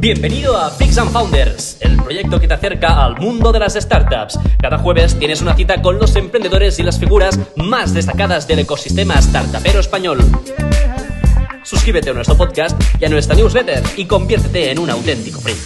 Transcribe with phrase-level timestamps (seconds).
[0.00, 4.38] Bienvenido a Freaks and Founders, el proyecto que te acerca al mundo de las startups.
[4.62, 9.20] Cada jueves tienes una cita con los emprendedores y las figuras más destacadas del ecosistema
[9.20, 10.20] startupero español.
[11.64, 15.58] Suscríbete a nuestro podcast y a nuestra newsletter y conviértete en un auténtico freak.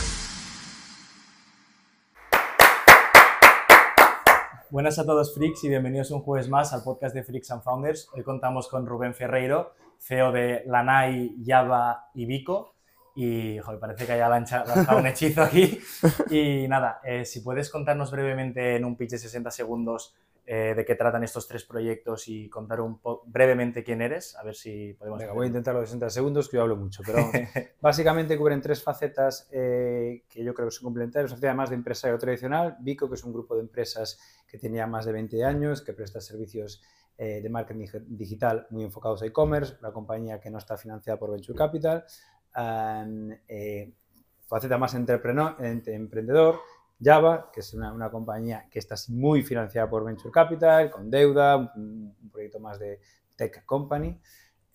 [4.71, 8.09] Buenas a todos freaks y bienvenidos un jueves más al podcast de Freaks and Founders.
[8.15, 12.72] Hoy contamos con Rubén Ferreiro, CEO de Lanai, Java y Vico.
[13.15, 15.81] Y joder, parece que haya lanzado un hechizo aquí.
[16.31, 20.15] Y nada, eh, si puedes contarnos brevemente en un pitch de 60 segundos
[20.47, 24.55] eh, de qué tratan estos tres proyectos y contar un brevemente quién eres, a ver
[24.55, 25.21] si podemos...
[25.21, 27.19] Venga, voy a intentarlo de 60 segundos, que yo hablo mucho, pero
[27.81, 31.33] básicamente cubren tres facetas eh, que yo creo que son complementarias.
[31.33, 34.19] Además de empresario tradicional, Vico, que es un grupo de empresas
[34.49, 36.83] que tenía más de 20 años, que presta servicios
[37.19, 41.57] de marketing digital muy enfocados a e-commerce, una compañía que no está financiada por Venture
[41.57, 42.05] Capital,
[42.57, 43.93] eh,
[44.47, 46.61] faceta más emprendedor,
[47.03, 52.15] Java, que es una, compañía que está muy financiada por Venture Capital, con deuda, un,
[52.31, 53.01] proyecto más de
[53.37, 54.21] tech company.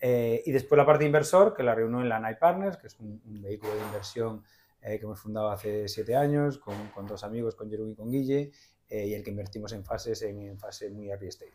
[0.00, 2.98] Eh, y después la parte inversor, que la reunió en la Night Partners, que es
[3.00, 4.44] un, vehículo de inversión
[4.80, 8.10] eh, que hemos fundado hace siete años con, con dos amigos, con Jeremy y con
[8.10, 8.52] Guille,
[8.90, 11.52] y el que invertimos en fases en, fase muy early stage.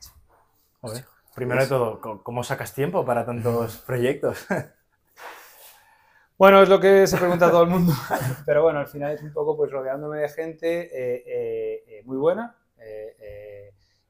[1.34, 4.46] Primero de todo, ¿cómo sacas tiempo para tantos proyectos?
[6.38, 7.94] Bueno, es lo que se pregunta todo el mundo,
[8.46, 12.18] pero bueno, al final es un poco pues rodeándome de gente eh, eh, eh, muy
[12.18, 12.58] buena,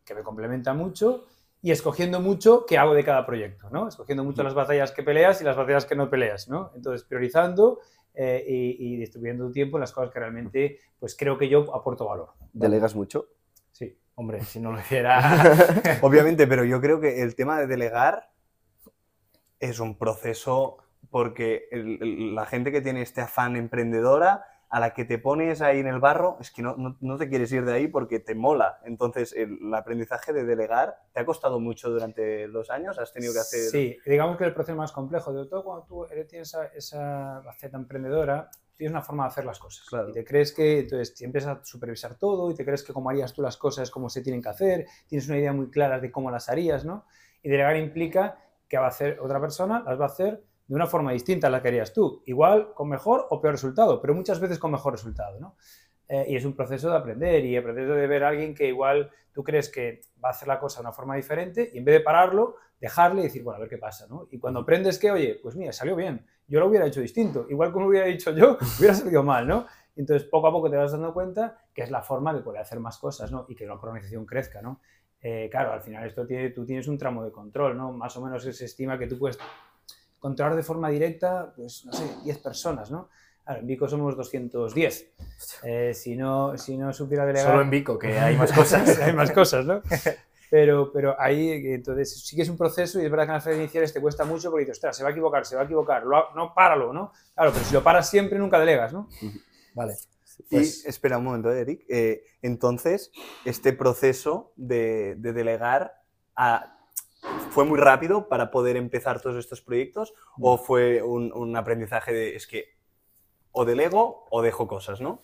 [0.05, 1.25] que me complementa mucho
[1.61, 3.87] y escogiendo mucho qué hago de cada proyecto, ¿no?
[3.87, 6.71] Escogiendo mucho las batallas que peleas y las batallas que no peleas, ¿no?
[6.75, 7.79] Entonces, priorizando
[8.15, 12.29] y, distribuyendo tu tiempo en las cosas que realmente pues creo que yo aporto valor.
[12.51, 13.27] ¿Delegas mucho?
[13.71, 15.99] Sí, hombre, si no lo hiciera...
[16.01, 18.29] Obviamente, pero yo creo que el tema de delegar
[19.59, 25.19] es un proceso porque la gente que tiene este afán emprendedora, a la que te
[25.19, 28.19] pones ahí en el barro, es que no, no, te quieres ir de ahí porque
[28.19, 28.79] te mola.
[28.85, 32.97] Entonces, el, aprendizaje de delegar, ¿te ha costado mucho durante los años?
[32.97, 33.69] ¿Has tenido que hacer...?
[33.69, 37.77] Sí, digamos que el proceso más complejo, de todo cuando tú tienes esa, esa faceta
[37.77, 39.85] emprendedora, tienes una forma de hacer las cosas.
[40.09, 43.11] Y te crees que, entonces, te empiezas a supervisar todo y te crees que como
[43.11, 46.11] harías tú las cosas, como se tienen que hacer, tienes una idea muy clara de
[46.11, 47.05] cómo las harías, ¿no?
[47.43, 50.87] Y delegar implica que va a hacer otra persona, las va a hacer de una
[50.87, 52.23] forma distinta a la que harías tú.
[52.25, 55.55] Igual con mejor o peor resultado, pero muchas veces con mejor resultado, ¿no?
[56.07, 59.09] Eh, y es un proceso de aprender y aprender de ver a alguien que igual
[59.31, 61.95] tú crees que va a hacer la cosa de una forma diferente y en vez
[61.95, 64.27] de pararlo, dejarle y decir, bueno, a ver qué pasa, ¿no?
[64.29, 67.71] Y cuando aprendes que, oye, pues mira, salió bien, yo lo hubiera hecho distinto, igual
[67.71, 69.65] como lo hubiera dicho yo, hubiera salido mal, ¿no?
[69.95, 72.79] Entonces, poco a poco te vas dando cuenta que es la forma de poder hacer
[72.79, 73.45] más cosas, ¿no?
[73.47, 74.81] Y que la organización crezca, ¿no?
[75.21, 77.93] Eh, claro, al final esto tiene, tú tienes un tramo de control, ¿no?
[77.93, 79.39] Más o menos se estima que tú puedes
[80.23, 83.09] controlar de forma directa, pues, no sé, 10 personas, ¿no?
[83.45, 85.11] en Vico somos 210.
[85.63, 87.51] Eh, si, no, si no supiera delegar...
[87.51, 88.97] Solo en Vico, que hay más cosas.
[89.01, 89.81] hay más cosas, ¿no?
[90.49, 93.43] Pero, pero ahí, entonces, sí que es un proceso y es verdad que en las
[93.43, 95.65] fases iniciales te cuesta mucho porque dices, ostras, se va a equivocar, se va a
[95.65, 97.11] equivocar, no, páralo, ¿no?
[97.35, 99.09] Claro, pero si lo paras siempre nunca delegas, ¿no?
[99.73, 99.95] Vale.
[100.49, 100.85] Pues...
[100.85, 101.83] Y espera un momento, Eric.
[101.89, 103.11] Eh, entonces,
[103.43, 106.01] este proceso de, de delegar
[106.37, 106.72] a,
[107.51, 112.47] ¿Fue muy rápido para poder empezar todos estos proyectos o fue un, aprendizaje de es
[112.47, 112.75] que
[113.51, 115.21] o delego o dejo cosas, ¿no?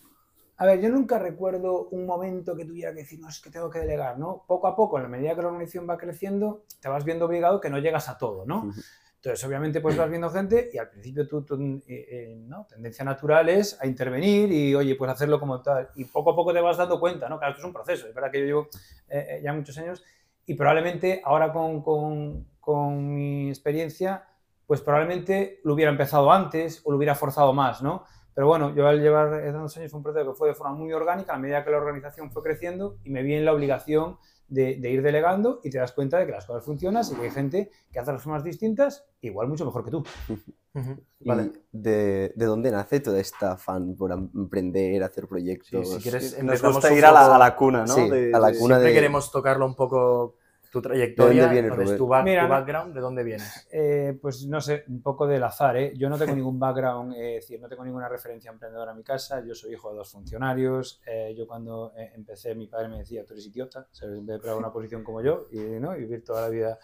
[0.56, 3.70] A ver, yo nunca recuerdo un momento que tuviera que decir, no, es que tengo
[3.70, 4.44] que delegar, ¿no?
[4.46, 7.60] Poco a poco, en la medida que la organización va creciendo, te vas viendo obligado
[7.60, 8.70] que no llegas a todo, ¿no?
[9.22, 12.66] Entonces, obviamente, pues vas viendo gente y al principio tu, eh, eh, ¿no?
[12.66, 15.90] tendencia natural es a intervenir y, oye, pues hacerlo como tal.
[15.94, 17.38] Y poco a poco te vas dando cuenta, ¿no?
[17.38, 18.08] Claro, esto es un proceso.
[18.08, 18.68] Es verdad que yo llevo
[19.08, 20.02] eh, ya muchos años
[20.50, 24.24] y probablemente ahora con, con, con, mi experiencia,
[24.66, 28.02] pues probablemente lo hubiera empezado antes o lo hubiera forzado más, ¿no?
[28.34, 30.92] Pero bueno, yo al llevar dos años fue un proceso que fue de forma muy
[30.92, 34.18] orgánica a medida que la organización fue creciendo y me vi en la obligación
[34.48, 37.22] de, de, ir delegando y te das cuenta de que las cosas funcionan y que
[37.22, 40.02] hay gente que hace las formas distintas igual mucho mejor que tú.
[41.20, 41.52] Vale.
[41.70, 45.94] De, de, dónde nace toda esta afán por emprender, hacer proyectos?
[45.94, 47.94] si quieres, Nos gusta ir a la, a la, cuna, ¿no?
[47.94, 48.00] Sí,
[48.32, 50.39] a la cuna siempre queremos tocarlo un poco
[50.70, 53.68] tu trayectoria, ¿De dónde viene, tu, background, ¿de dónde vienes?
[53.72, 55.92] Eh, pues no sé, un poco del azar, ¿eh?
[55.96, 59.02] Yo no tengo ningún background, eh, es decir, no tengo ninguna referencia emprendedora en mi
[59.02, 63.24] casa, yo soy hijo de dos funcionarios, eh, yo cuando empecé mi padre me decía,
[63.24, 64.18] tú eres idiota, ¿sabes?
[64.18, 65.96] En vez de una posición como yo y, ¿no?
[65.96, 66.78] y vivir toda la vida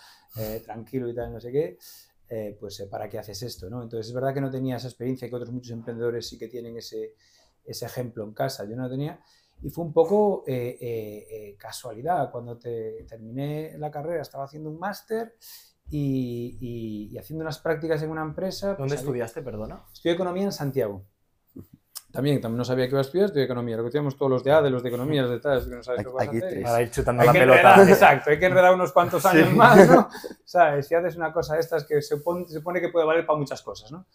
[0.64, 1.78] tranquilo y tal, no sé qué,
[2.58, 3.70] pues ¿para qué haces esto?
[3.70, 3.82] ¿no?
[3.82, 6.76] Entonces es verdad que no tenía esa experiencia que otros muchos emprendedores sí que tienen
[6.76, 7.14] ese,
[7.64, 9.20] ese ejemplo en casa, yo no lo tenía.
[9.62, 12.30] Y fue un poco eh, eh, eh, casualidad.
[12.30, 15.34] Cuando te, terminé la carrera estaba haciendo un máster
[15.90, 18.68] y, haciendo unas prácticas en una empresa.
[18.68, 19.84] Pues ¿Dónde estudiaste, perdona?
[19.92, 21.04] Estudié economía en Santiago.
[22.12, 23.76] también, también no sabía que iba a estudiar, estudié economía.
[23.76, 26.00] Lo que teníamos todos los de ADE, los de economías, de tal, que no sabes
[26.00, 26.62] Aquí- aquí hacer.
[26.62, 27.58] Para ir chutando Hay la pelota.
[27.60, 30.08] enredar, exacto, hay que enredar unos cuantos años más, ¿no?
[30.44, 30.86] ¿Sabes?
[30.86, 33.38] Si haces una cosa de estas que se supone, se supone que puede valer para
[33.38, 34.06] muchas cosas, ¿no?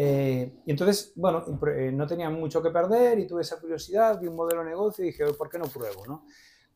[0.00, 4.28] Eh, y entonces, bueno, eh, no tenía mucho que perder y tuve esa curiosidad, vi
[4.28, 6.24] un modelo de negocio y dije, ¿por qué no pruebo, no?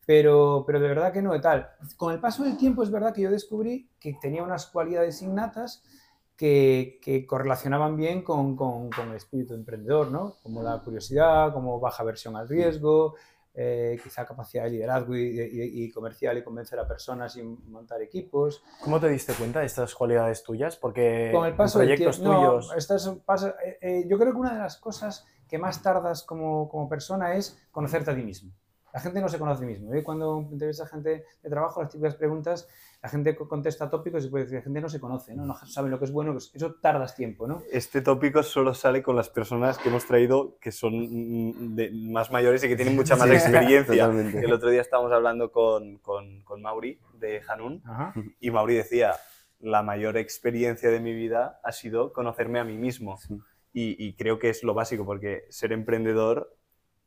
[0.04, 1.70] Pero, pero de verdad que no, de tal.
[1.96, 5.84] Con el paso del tiempo es verdad que yo descubrí que tenía unas cualidades innatas
[6.36, 10.34] que, que correlacionaban bien con, con, con el espíritu emprendedor, ¿no?
[10.42, 13.14] Como la curiosidad, como baja versión al riesgo,
[13.54, 18.00] eh, quizá capacidad de liderazgo y, y- y comercial y convencer a personas y montar
[18.02, 18.62] equipos.
[18.82, 20.76] ¿Cómo te diste cuenta de estas cualidades tuyas?
[20.76, 22.72] Porque Con el paso en del proyectos tiempo, no, tuyos...
[22.76, 26.69] estas pasa- eh, eh, yo creo que una de las cosas que más tardas como,
[26.69, 28.52] como persona es conocerte a ti mismo.
[28.92, 29.92] La gente no se conoce a sí mismo.
[29.94, 30.02] ¿eh?
[30.02, 32.68] Cuando entrevistas a gente de trabajo, las típicas preguntas,
[33.02, 35.44] la gente co- contesta tópicos y puede decir, la gente no se conoce, ¿no?
[35.46, 37.62] no sabe lo que es bueno, eso tardas tiempo, ¿no?
[37.72, 42.30] Este tópico solo sale con las personas que hemos traído que son mm, de- más
[42.30, 43.94] mayores y que tienen mucha más Sí, experiencia.
[44.06, 44.38] totalmente.
[44.38, 48.14] El otro día estábamos hablando con, con, con Mauri de Hanun Ajá.
[48.40, 49.14] y Mauri decía,
[49.60, 53.16] la mayor experiencia de mi vida ha sido conocerme a mí mismo.
[53.18, 53.38] Sí.
[53.72, 56.54] Y, y creo que es lo básico porque ser emprendedor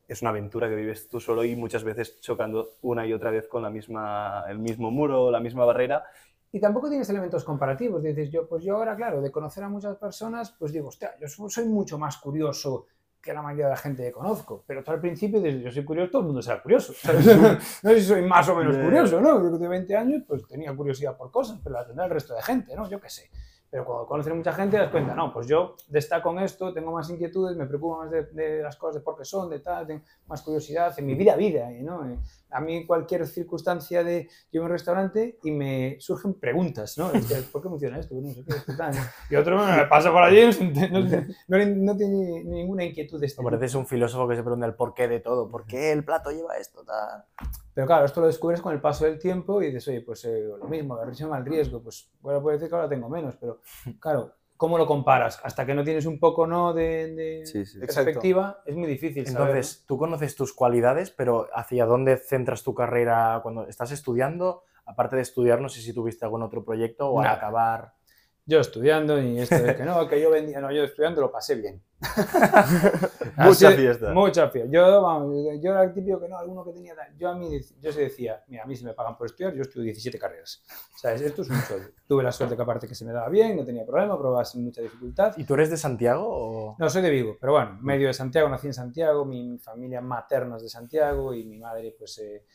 [0.08, 3.48] es una aventura que vives tú solo y muchas veces chocando una y otra vez
[3.48, 6.04] con la misma, el mismo muro, la misma barrera.
[6.52, 8.02] Y tampoco tienes elementos comparativos.
[8.02, 11.28] Dices, yo, pues yo ahora, claro, de conocer a muchas personas, pues digo, hostia, yo
[11.28, 12.86] so- soy mucho más curioso
[13.22, 14.64] que la mayoría de la gente que conozco.
[14.68, 16.94] Pero tú al principio dices, yo soy curioso, todo el mundo será curioso.
[17.02, 17.26] ¿sabes?
[17.84, 19.42] no sé si soy más o menos curioso, ¿no?
[19.42, 22.42] Yo de 20 años, pues tenía curiosidad por cosas, pero la tendrá el resto de
[22.44, 22.88] gente, ¿no?
[22.90, 23.30] Yo qué sé.
[23.70, 26.74] Pero cuando conoces a mucha gente, te das cuenta, no, pues yo destaco en esto,
[26.74, 29.60] tengo más inquietudes, me preocupo más de, de las cosas, de por qué son, de
[29.60, 32.08] tal, tengo más curiosidad en mi vida a vida, ¿no?
[32.10, 32.18] Eh,
[32.52, 37.10] A mí cualquier circunstancia de yo voy a un restaurante y me surgen preguntas, ¿no?
[37.52, 38.16] ¿Por qué funciona esto?
[38.16, 38.94] No sé qué, esto, tal.
[39.30, 40.42] Y otro me pasa por allí,
[40.92, 41.10] no, no,
[41.48, 43.44] no, no tiene ninguna inquietud de tipo.
[43.44, 45.50] pareces un filósofo que se pregunta el porqué de todo.
[45.50, 46.84] ¿Por qué el plato lleva esto?
[46.86, 47.26] Tal?
[47.74, 50.44] Pero claro, esto lo descubres con el paso del tiempo y dices, oye, pues eh,
[50.58, 53.55] lo mismo, aversión al riesgo, pues bueno, puede decir que ahora tengo menos, pero
[54.00, 55.40] claro, ¿cómo lo comparas?
[55.44, 56.74] Hasta que no tienes un poco ¿no?
[56.74, 57.80] de, de Sí, sí.
[57.80, 59.26] perspectiva, es muy difícil.
[59.28, 64.64] saber, Entonces, tú conoces tus cualidades, pero ¿hacia dónde centras tu carrera cuando estás estudiando?
[64.86, 67.94] Aparte de estudiar, no sé si tuviste algún otro proyecto o al acabar.
[68.48, 71.56] Yo estudiando y esto de que no, que yo vendía, no, yo estudiando lo pasé
[71.56, 71.82] bien.
[73.38, 74.14] Mucha Así- fiesta.
[74.14, 74.72] Mucha fiesta.
[74.72, 76.94] Yo, vamos, yo era el típico que no, alguno que tenía.
[77.18, 79.62] Yo a mí, yo se decía, mira, a mí si me pagan por estudiar, yo
[79.62, 80.64] estudio 17 carreras.
[80.96, 81.22] ¿Sabes?
[81.22, 81.90] Esto es un sueldo.
[82.08, 84.64] Tuve la suerte que aparte que se me daba bien, no tenía problema, probaba sin
[84.64, 85.34] mucha dificultad.
[85.38, 86.26] ¿Y tú eres de Santiago?
[86.28, 86.76] O...
[86.78, 90.02] No, soy de Vigo, pero bueno, medio de Santiago, nací en Santiago, mi, mi familia
[90.02, 92.46] materna es de Santiago y mi madre, pues, eh,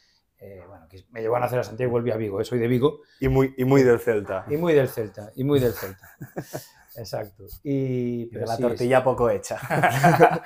[0.40, 2.58] eh, bueno, que me llevó a nacer a Santiago y volví a Vigo, eh, soy
[2.58, 4.44] de Vigo Y muy, y muy del Celta.
[4.48, 6.10] y muy del Celta, y muy del Celta.
[6.96, 7.44] Exacto.
[7.62, 9.58] Y, pero la sí, tortilla poco hecha.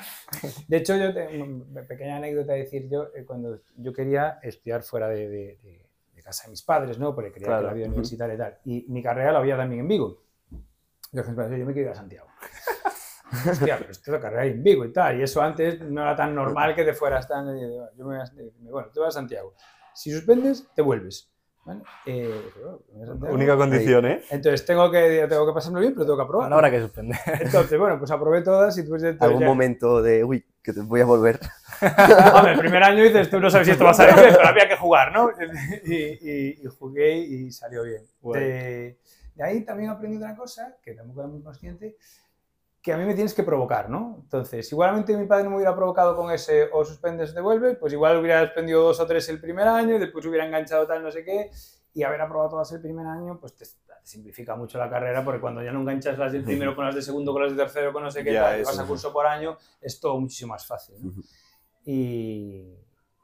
[0.69, 5.09] De hecho, yo, una pequeña anécdota de decir, yo eh, cuando yo quería estudiar fuera
[5.09, 7.15] de, de- de- de casa de mis padres, ¿no?
[7.15, 7.63] Porque quería Claro.
[7.63, 8.59] que la vida universitaria y tal.
[8.65, 10.23] Y mi carrera la había también en Vigo.
[11.13, 12.29] Yo dije, "Espera, yo me quiero ir a Santiago.
[13.51, 15.19] Hostia, pero esto es carrera en Vigo y tal.
[15.19, 17.57] Y eso antes no era tan normal que te fueras tan...
[17.57, 17.63] y
[17.97, 18.19] yo me
[18.71, 19.55] bueno, te vas a Santiago.
[19.95, 21.31] Si suspendes, te vuelves.
[21.65, 21.81] ¿Vale?
[22.05, 22.43] Eh.
[23.31, 24.23] Única condición, ¿eh?
[24.31, 26.51] Entonces tengo que, tengo que pasármelo bien, pero tengo que aprobar.
[26.51, 27.19] No habrá que suspender.
[27.41, 30.75] Entonces, bueno, pues aprobé todas y después de todo Algún ya- momento de, uy, que
[30.75, 31.41] te voy a volver.
[32.35, 34.47] Hombre, el primer año dices, tú no sabes si esto va a salir bien, pero
[34.49, 35.31] había que jugar, ¿no?
[35.87, 38.03] Y, y- y jugué y salió bien.
[38.21, 38.45] Bueno.
[38.45, 38.99] De,
[39.35, 41.97] de ahí también aprendí otra cosa, que tampoco era muy consciente,
[42.85, 44.19] que a mí me tienes que provocar, ¿no?
[44.25, 47.95] Entonces, igualmente mi padre no me hubiera provocado con ese o suspendes o devuelve, pues
[47.95, 51.11] igual hubiera suspendido dos o tres el primer año y después hubiera enganchado tal no
[51.11, 51.51] sé qué,
[51.95, 55.41] y haber aprobado todas el primer año, pues te, te simplifica mucho la carrera, porque
[55.41, 57.91] cuando ya no enganchas las del primero con las de segundo, con las de tercero,
[57.91, 60.67] con no sé qué, Ya, tal, vas a curso por año, es todo muchísimo más
[60.67, 60.97] fácil,
[61.87, 62.69] y,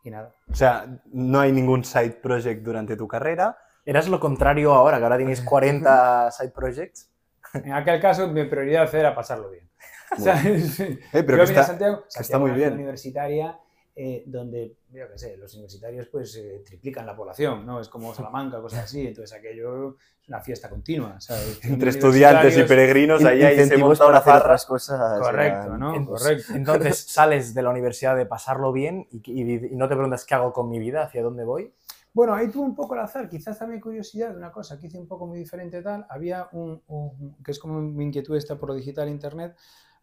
[0.02, 0.32] y nada.
[0.50, 3.58] O sea, no hay ningún side project durante tu carrera.
[3.84, 7.09] ¿Eras lo contrario ahora, que ahora tienes 40 side projects?
[7.64, 9.68] En aquel caso, mi prioridad era pasarlo bien.
[10.18, 10.80] ¿Sabes?
[10.80, 12.72] Eh, pero Yo que está, Santiago, que está muy bien.
[12.74, 13.58] universitaria
[13.96, 17.80] eh, donde, yo qué sé, los universitarios pues eh, triplican la población, ¿no?
[17.80, 19.90] Es como Salamanca, cosas así, entonces aquello
[20.22, 21.58] es una fiesta continua, ¿sabes?
[21.64, 25.18] entre estudiantes y peregrinos, ahí, ahí se Incentivos monta para una hacer otras cosas.
[25.20, 25.94] Correcto, ¿no?
[25.94, 26.52] En- Correcto.
[26.54, 30.34] Entonces sales de la universidad de pasarlo bien y, y- y no te preguntas qué
[30.34, 31.72] hago con mi vida, hacia dónde voy.
[32.12, 34.98] Bueno, ahí tuve un poco el azar, quizás también curiosidad de una cosa que hice
[34.98, 36.06] un poco muy diferente tal.
[36.08, 39.56] Había un, un- que es como mi inquietud esta por lo digital e internet,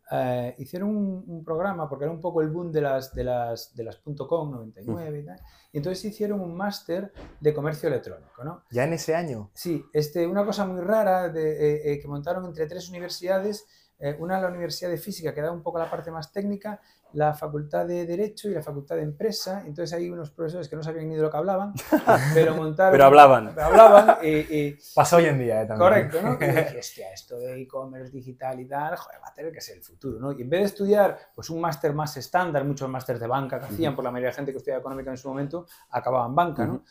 [0.09, 3.75] eh, hicieron un, un programa, porque era un poco el boom de las, de las,
[3.75, 5.39] de las .com 99 y tal,
[5.73, 7.11] y entonces hicieron un máster
[7.41, 8.63] de comercio electrónico, ¿no?
[8.71, 9.51] Ya en ese año.
[9.53, 13.65] Sí, este, una cosa muy rara de, eh, eh, que montaron entre tres universidades
[13.99, 16.79] eh, una la Universidad de Física, que da un poco la parte más técnica,
[17.13, 19.63] la Facultad de Derecho y la Facultad de Empresa.
[19.65, 21.73] Entonces hay unos profesores que no sabían ni de lo que hablaban,
[22.33, 22.91] pero montaron...
[22.91, 23.51] Pero hablaban.
[23.55, 25.65] pero hablaban y, y- Pasa hoy en día, ¿eh?
[25.65, 25.89] También.
[25.89, 26.33] Correcto, ¿no?
[26.41, 29.77] Y dije, hostia, esto de e-commerce digital y tal, joder, va a tener que ser
[29.77, 30.31] el futuro, ¿no?
[30.33, 33.65] Y en vez de estudiar pues un máster más estándar, muchos másteres de banca que
[33.65, 36.83] hacían, por la mayoría de gente que estudiaba económica en su momento, acababan banca, ¿no?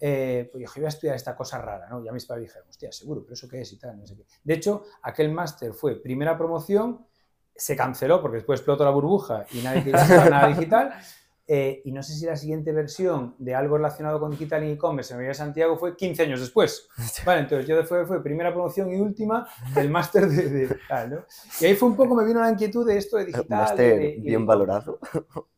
[0.00, 2.02] Eh, pues yo dije, voy a estudiar esta cosa rara, ¿no?
[2.02, 4.16] Y a mis padres dijeron, hostia, seguro, pero eso qué es y tal, no sé
[4.16, 4.24] qué.
[4.42, 7.06] De hecho, aquel máster fue primera promoción,
[7.56, 10.94] se canceló porque después explotó la burbuja y nadie quería nada digital.
[11.46, 15.12] eh, y no sé si la siguiente versión de algo relacionado con digital y e-commerce
[15.12, 16.88] en de Santiago fue 15 años después.
[17.26, 21.24] Vale, entonces yo fue, fue primera promoción y última del máster de, de tal, ¿no?
[21.60, 23.46] Y ahí fue un poco, me vino la inquietud de esto de digital.
[23.50, 24.46] Un máster de- de bien e-commerce.
[24.46, 24.98] valorado.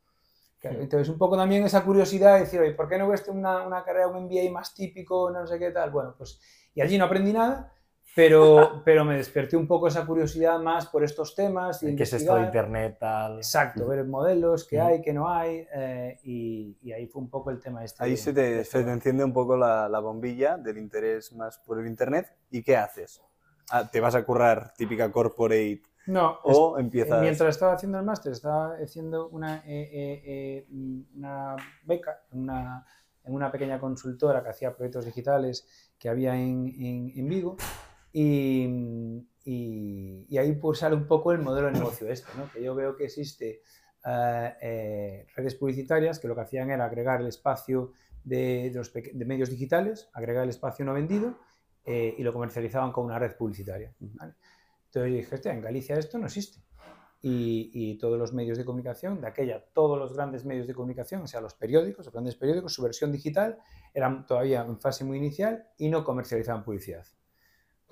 [0.59, 3.62] Claro, Entonces, un poco también esa curiosidad de decir, oye, ¿por qué no ves una,
[3.67, 5.91] una carrera, un MBA más típico, no sé qué tal?
[5.91, 6.41] Bueno, pues,
[6.75, 7.73] y allí no aprendí nada,
[8.17, 11.83] pero, pero me desperté un poco esa curiosidad más por estos temas.
[11.83, 13.37] Y ¿Qué es esto de internet, tal?
[13.37, 17.51] Exacto, ver modelos, qué hay, qué no hay, eh, y, y ahí fue un poco
[17.51, 18.03] el tema este.
[18.03, 21.59] Ahí de- se te, se te enciende un poco la, la bombilla del interés más
[21.59, 22.33] por el Internet.
[22.51, 23.23] ¿Y qué haces?
[23.71, 27.21] Ah, ¿Te vas a currar típica corporate No, o es- empiezas...?
[27.21, 30.67] mientras estaba haciendo el máster, estaba haciendo una, eh, eh, eh,
[31.17, 32.87] una beca en una,
[33.25, 37.57] en una pequeña consultora que hacía proyectos digitales que había en, en- en Vigo.
[38.19, 38.65] Y,
[39.45, 42.51] y- y ahí pues sale un poco el modelo de negocio este, ¿no?
[42.51, 43.61] que yo veo que existe
[44.07, 47.93] eh, eh, redes publicitarias que lo que hacían era agregar el espacio
[48.25, 51.39] de, de los de medios digitales, agregar el espacio no vendido
[51.85, 53.95] eh, y lo comercializaban con una red publicitaria.
[54.01, 54.33] ¿vale?
[54.87, 56.61] Entonces yo dije, en Galicia esto no existe.
[57.21, 61.21] Y, y todos los medios de comunicación, de aquella, todos los grandes medios de comunicación,
[61.23, 63.59] o sea, los periódicos, los grandes periódicos, su versión digital,
[63.93, 67.05] eran todavía en fase muy inicial y no comercializaban publicidad.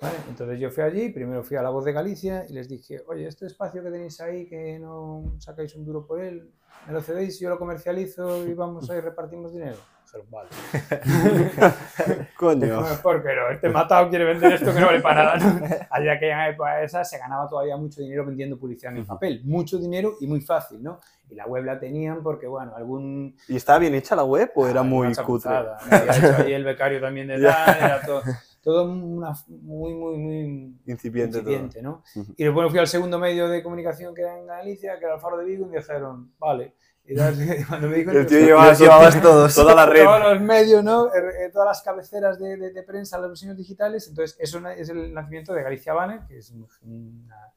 [0.01, 0.15] ¿Vale?
[0.29, 3.27] Entonces yo fui allí, primero fui a La Voz de Galicia y les dije, oye,
[3.27, 6.51] este espacio que tenéis ahí, que no sacáis un duro por él,
[6.85, 9.77] me lo cedéis, yo lo comercializo y vamos ahí repartimos dinero.
[10.03, 10.49] Dijeron, vale.
[12.37, 12.83] Coño.
[13.03, 15.37] Porque no, este matado quiere vender esto que no vale para nada.
[15.37, 15.65] ¿no?
[15.89, 19.41] Allí aquella época esa se ganaba todavía mucho dinero vendiendo publicidad en el papel.
[19.45, 20.99] Mucho dinero y muy fácil, ¿no?
[21.29, 23.35] Y la web la tenían porque, bueno, algún...
[23.47, 25.15] ¿Y estaba bien hecha la web o era Ah, muy cutre?
[25.15, 25.77] chapuzada.
[25.89, 28.21] Me había hecho ahí el becario también de tal, era todo,
[28.65, 31.51] todo una, muy, muy, muy Incipiente, todo.
[31.51, 32.03] incipiente, ¿no?
[32.15, 32.33] Ujú.
[32.35, 35.21] Y después fui al segundo medio de comunicación que era en Galicia, que era el
[35.21, 36.73] Faro de Vigo, y me dijeron, vale.
[37.07, 37.13] Y
[37.69, 39.53] cuando me di cuenta, El tío hostia, llevaba Los llevabas todos.
[39.55, 40.03] toda la red.
[40.03, 41.05] todos los medios, ¿no?
[41.13, 44.07] Eh, eh, todas las cabeceras de, de- de prensa, las versiones digitales.
[44.07, 47.53] Entonces, eso es el nacimiento de Galicia Banner, que es un, una-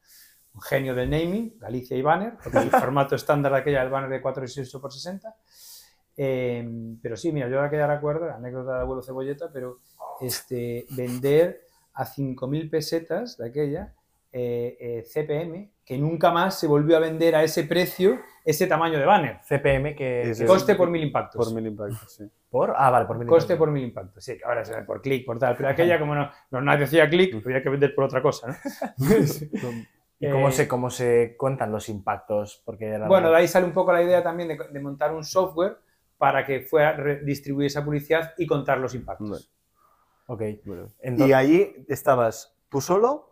[0.53, 4.09] un genio del naming, Galicia y Banner, porque el formato estándar de aquella el banner
[4.11, 5.35] de 4,68 por 60.
[6.21, 6.67] Eh,
[7.01, 9.79] pero sí, mira, yo ahora que ya recuerdo, anécdota de abuelo cebolleta, pero
[10.19, 11.61] este, vender
[11.93, 13.93] a 5.000 pesetas de aquella
[14.33, 18.99] eh, eh, CPM, que nunca más se volvió a vender a ese precio, ese tamaño
[18.99, 19.39] de banner.
[19.47, 20.31] CPM que...
[20.31, 21.45] Ese que- Coste por mil impactos.
[21.45, 22.25] Por mil impactos, sí.
[22.49, 22.73] ¿Por?
[22.75, 23.27] Ah, vale, por mil.
[23.27, 24.23] Coste por mil impactos.
[24.23, 25.55] Sí, ahora se ve por clic, por tal.
[25.55, 28.55] Pero aquella, como no, no nadie hacía clic, había que vender por otra cosa, ¿no?
[30.19, 32.61] ¿Y cómo, Eh, se, cómo se cuentan los impactos?
[32.65, 35.77] Porque Bueno, de ahí sale un poco la idea también de, de montar un software
[36.19, 39.51] para que fuera distribuir esa publicidad y contar los impactos.
[40.27, 40.43] Ok.
[40.65, 43.29] Bueno, Entonces, Y allí estabas tú solo,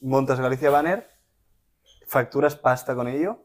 [0.00, 1.08] montas Galicia Banner,
[2.06, 3.38] facturas pasta con ello.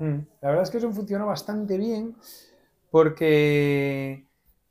[0.00, 0.18] Mm.
[0.40, 2.16] La verdad es que eso funcionó bastante bien
[2.90, 4.26] porque,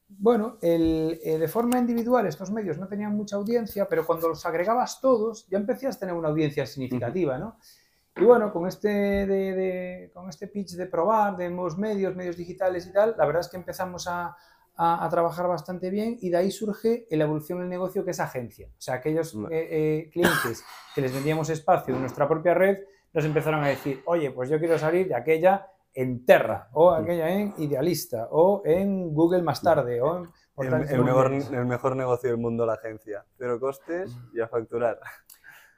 [0.09, 4.45] bueno, el- eh, de forma individual estos medios no tenían mucha audiencia, pero cuando los
[4.45, 7.57] agregabas todos ya empecías a tener una audiencia significativa, ¿no?
[8.15, 12.35] Y bueno, con este, de, de- con este pitch de probar, de nuevos medios, medios
[12.35, 14.35] digitales y tal, la verdad es que empezamos a,
[14.75, 18.19] a- a trabajar bastante bien y de ahí surge la evolución del negocio que es
[18.19, 18.67] agencia.
[18.67, 20.63] O sea, aquellos eh, eh, clientes
[20.93, 22.79] que les vendíamos espacio en nuestra propia red
[23.13, 27.29] nos empezaron a decir, oye, pues yo quiero salir de aquella en Terra, o aquella
[27.29, 31.51] en Idealista, o en Google más tarde, o en El, el mejor, inmobiliarios".
[31.51, 33.25] el mejor negocio del mundo, la agencia.
[33.37, 34.99] Cero costes y a facturar.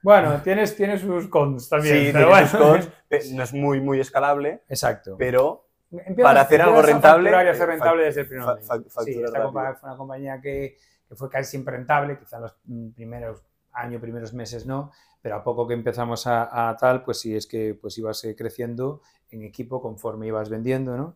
[0.04, 1.96] Bueno, tienes, tienes sus cons también.
[1.96, 2.48] sí, pero tiene bueno.
[2.48, 2.90] sus cons,
[3.34, 5.16] no es muy, muy escalable, Exacto.
[5.18, 8.46] pero Empiezas- para hacer algo a rentable, facturar y hacer eh, rentable desde el primer
[8.46, 8.90] momento.
[9.04, 10.78] Sí, esta compañía fue una compañía que,
[11.08, 13.44] que fue casi siempre rentable, quizá los mm, primeros
[13.74, 14.92] años, primeros meses no,
[15.22, 18.36] pero a poco que empezamos a, a tal, pues sí es que pues ibas eh,
[18.36, 21.16] creciendo en equipo conforme ibas vendiendo, ¿no?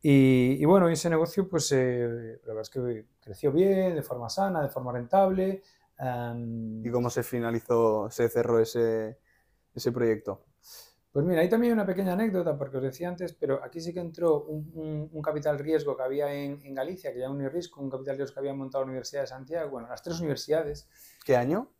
[0.00, 4.28] Y, y bueno, ese negocio pues eh, la verdad es que creció bien, de forma
[4.28, 5.62] sana, de forma rentable.
[5.98, 9.18] Em, ¿y cómo se finalizó, se cerró ese,
[9.74, 10.44] ese proyecto?
[11.10, 13.92] Pues mira, ahí también hay una pequeña anécdota, porque os decía antes, pero aquí sí
[13.94, 17.40] que entró un, un- un capital riesgo que había en, en Galicia, que ya un
[17.50, 20.86] riesgo, un capital riesgo que había montado la Universidad de Santiago, bueno, las tres universidades,
[21.24, 21.72] ¿Qué año?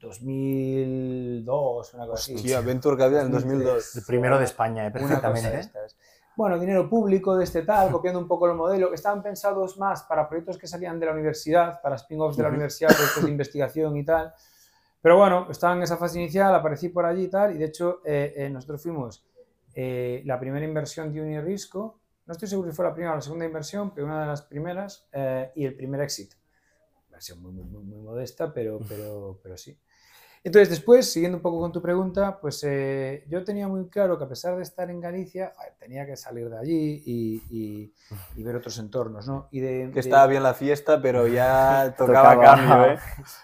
[0.00, 2.34] 2002, una cosa así.
[2.34, 3.96] Hostia, Venture Capital en 2002.
[3.96, 5.50] El primero de España, eh, Una cosa perfectamente.
[5.50, 5.88] de ¿eh?
[6.36, 10.02] Bueno, dinero público de este tal, copiando un poco el modelo, que estaban pensados más
[10.02, 13.96] para proyectos que salían de la universidad, para spin-offs de la universidad, proyectos de investigación
[13.96, 14.34] y tal.
[15.00, 18.02] Pero bueno, estaba en esa fase inicial, aparecí por allí y tal, y de hecho
[18.04, 19.26] eh, eh, nosotros fuimos
[19.74, 23.22] eh, la primera inversión de Unirisco, no estoy seguro si fue la primera o la
[23.22, 26.34] segunda inversión, pero una de las primeras, eh, y el primer exit.
[27.08, 29.78] Versión muy, muy, muy modesta, pero, pero, pero sí.
[30.46, 34.22] Entonces, después, siguiendo un poco con tu pregunta, pues eh, yo tenía muy claro que
[34.22, 37.94] a pesar de estar en Galicia, joder, tenía que salir de allí y, y-
[38.36, 39.48] y ver otros entornos, ¿no?
[39.50, 42.40] Y de, Que de- estaba bien la fiesta, pero ya tocaba, Tocaba.
[42.54, 42.98] cambio, ¿eh?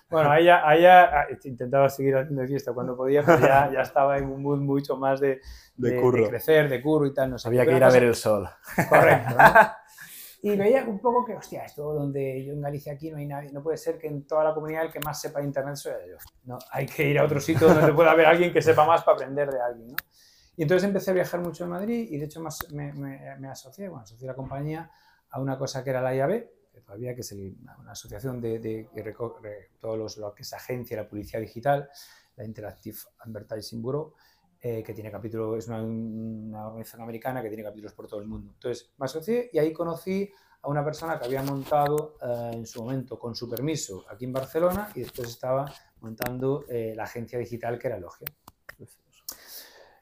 [0.08, 3.80] Bueno, ahí ya, ahí ya, ah, intentaba seguir haciendo fiesta cuando podía, pero ya, ya
[3.80, 5.40] estaba en un mood mucho más de,
[5.76, 6.28] De curro.
[6.28, 7.48] crecer, de curro y tal, no sé.
[7.48, 8.48] Había que ir a ver el sol.
[8.88, 9.34] Correcto.
[9.36, 9.42] ¿no?
[10.44, 13.52] Y veía un poco que, hostia, esto donde yo en Galicia aquí no hay nadie,
[13.52, 15.96] no puede ser que en toda la comunidad el que más sepa de internet sea
[16.04, 16.16] yo.
[16.44, 19.14] No, hay que ir a otro sitio donde pueda haber alguien que sepa más para
[19.14, 19.96] aprender de alguien, ¿no?
[20.56, 23.48] Y entonces empecé a viajar mucho en Madrid y de hecho más- me, me- me
[23.48, 24.90] asocié, bueno, asocié la compañía
[25.30, 26.30] a una cosa que era la IAB,
[26.72, 30.42] que todavía que es el- una asociación de, de- que recoge todo los- lo que
[30.42, 31.88] es agencia, la publicidad digital,
[32.36, 34.14] la Interactive Advertising Bureau,
[34.64, 38.28] eh, que tiene capítulos, es una, una organización americana que tiene capítulos por todo el
[38.28, 38.52] mundo.
[38.54, 40.30] Entonces me asocié y ahí conocí
[40.62, 44.32] a una persona que había montado eh, en su momento con su permiso aquí en
[44.32, 48.28] Barcelona y después estaba montando eh, la agencia digital que era Logia.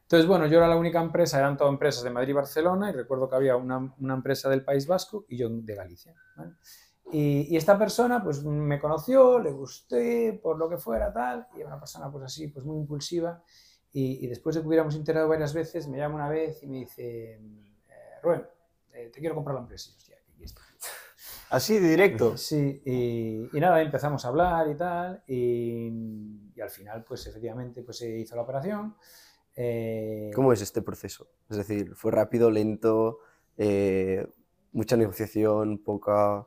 [0.03, 2.93] Entonces, bueno, yo era la única empresa, eran todas empresas de Madrid y Barcelona, y
[2.93, 6.15] recuerdo que había una, una empresa del País Vasco y yo de Galicia.
[6.37, 6.55] ¿vale?
[7.13, 11.61] Y, y esta persona, pues me conoció, le gusté, por lo que fuera, tal, y
[11.61, 13.41] era una persona, pues así, pues muy impulsiva.
[13.93, 16.79] Y, y después de que hubiéramos integrado varias veces, me llama una vez y me
[16.79, 17.41] dice, eh,
[18.23, 18.47] Rubén,
[18.93, 19.91] eh, te quiero comprar la empresa.
[19.97, 20.61] Hostia, ¿qué es esto?
[21.51, 22.37] Así, directo.
[22.37, 25.89] Sí, y, y nada, empezamos a hablar y tal, y,
[26.55, 28.95] y al final, pues efectivamente, pues se hizo la operación.
[29.57, 31.29] Eh, ¿Cómo es este proceso?
[31.49, 33.19] Es decir, ¿fue rápido, lento,
[33.57, 34.25] eh,
[34.73, 36.47] mucha negociación, poca...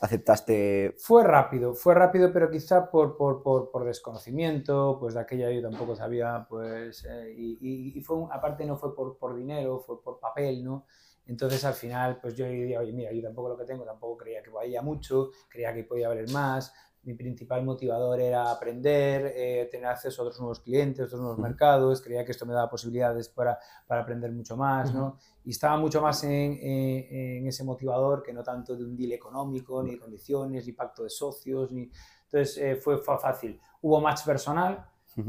[0.00, 5.50] ¿Aceptaste Fue rápido, fue rápido, pero quizá por, por, por, por desconocimiento, pues de aquella
[5.50, 10.00] yo tampoco sabía, pues, eh, y, fue, un- aparte no fue por, por dinero, fue
[10.00, 10.86] por papel, ¿no?
[11.26, 14.40] Entonces al final, pues yo diría, oye, mira, yo tampoco lo que tengo, tampoco creía
[14.40, 16.72] que valía mucho, creía que podía valer más,
[17.04, 22.02] mi principal motivador era aprender, eh, tener acceso a otros nuevos clientes, otros nuevos mercados,
[22.02, 25.16] creía que esto me daba posibilidades para, para aprender mucho más, ¿no?
[25.44, 26.30] Y estaba mucho más en,
[26.60, 27.06] en-
[27.38, 31.02] en ese motivador que no tanto de un deal económico, ni de condiciones, ni pacto
[31.04, 31.90] de socios, ni...
[32.24, 33.58] Entonces eh, fue, fue fácil.
[33.80, 34.84] Hubo match personal,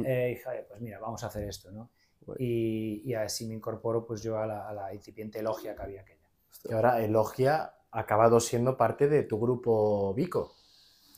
[0.05, 1.89] eh, y dije, "Oye, pues mira, vamos a hacer esto, ¿no?
[2.37, 6.01] Y, y así me incorporo pues yo a la, a la incipiente logia que había
[6.01, 6.19] aquella.
[6.65, 10.53] Y ahora Elogia ha acabado siendo parte de tu grupo Vico.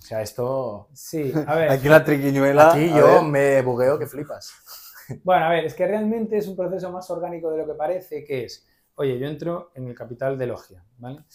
[0.01, 0.89] O sea, esto...
[0.93, 1.69] Sí, a ver.
[1.69, 2.71] Aquí la triquiñuela.
[2.71, 3.23] Aquí yo ver.
[3.23, 4.51] me bugueo que flipas.
[5.25, 8.23] Bueno, a ver, es que realmente es un proceso más orgánico de lo que parece,
[8.23, 11.25] que es, oye, yo entro en el capital de Logia, ¿vale?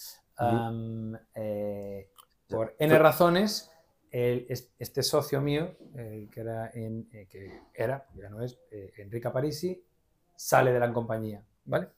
[1.34, 2.10] Eh,
[2.48, 3.70] por N razones,
[4.10, 4.46] el-
[4.78, 9.28] este socio mío, eh, que era, en- eh, que era, ya no es, eh, Enrique
[9.28, 9.84] Parisi,
[10.34, 11.88] sale de la compañía, ¿vale?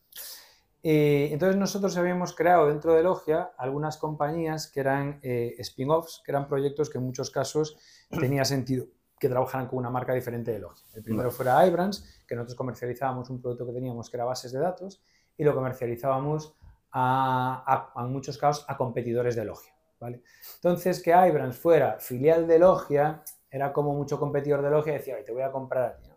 [0.82, 6.30] Eh, entonces nosotros habíamos creado dentro de Logia algunas compañías que eran eh, spin-offs, que
[6.30, 7.76] eran proyectos que en muchos casos
[8.20, 8.86] tenía sentido
[9.18, 10.86] que trabajaran con una marca diferente de Logia.
[10.94, 14.60] El primero fuera iBrands, que nosotros comercializábamos un producto que teníamos que era bases de
[14.60, 15.02] datos
[15.36, 16.54] y lo comercializábamos
[16.92, 19.72] a, a- en muchos casos a competidores de Logia.
[19.98, 20.22] ¿vale?
[20.54, 25.24] Entonces que iBrands fuera filial de Logia era como mucho competidor de Logia decía, "Oye,
[25.24, 26.07] te voy a comprar a ti.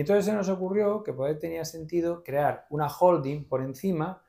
[0.00, 4.22] Y entonces se nos ocurrió que poder tenía sentido crear una holding por encima,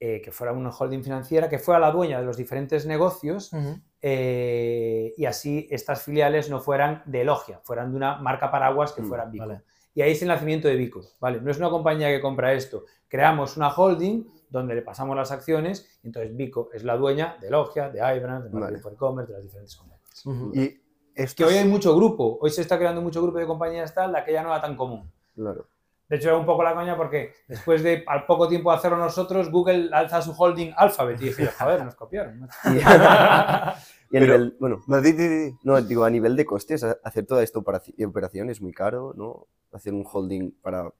[0.00, 3.52] eh, que fuera una holding financiera, que fuera la dueña de los diferentes negocios
[4.00, 9.02] eh, y así estas filiales no fueran de Logia, fueran de una marca paraguas que
[9.02, 9.46] Mm, fuera Vico.
[9.46, 9.60] vale.
[9.92, 11.38] Y ahí es el nacimiento de Vico, ¿vale?
[11.38, 15.98] No es una compañía que compra esto, creamos una holding donde le pasamos las acciones
[16.02, 18.60] y entonces Vico es la dueña de Logia, de iBrands, de Vale.
[18.60, 20.24] Marketing for E-Commerce, de las diferentes compañías.
[20.54, 20.83] Y
[21.14, 24.12] esto Que hoy hay mucho grupo, hoy se está creando mucho grupo de compañías tal,
[24.12, 25.10] la que ya no era tan común.
[25.34, 25.66] Claro.
[26.08, 28.98] De hecho, era un poco la coña porque después de al poco tiempo de hacerlo
[28.98, 32.40] nosotros, Google alza su holding Alphabet y dije, joder, nos copiaron.
[32.40, 32.54] macho".
[34.10, 35.56] Y a Pero- nivel, bueno, No, di, di, di.
[35.64, 39.48] no, digo, a nivel de costes, hacer toda esta operaci- operación es muy caro, ¿no?
[39.72, 40.92] Hacer un holding para,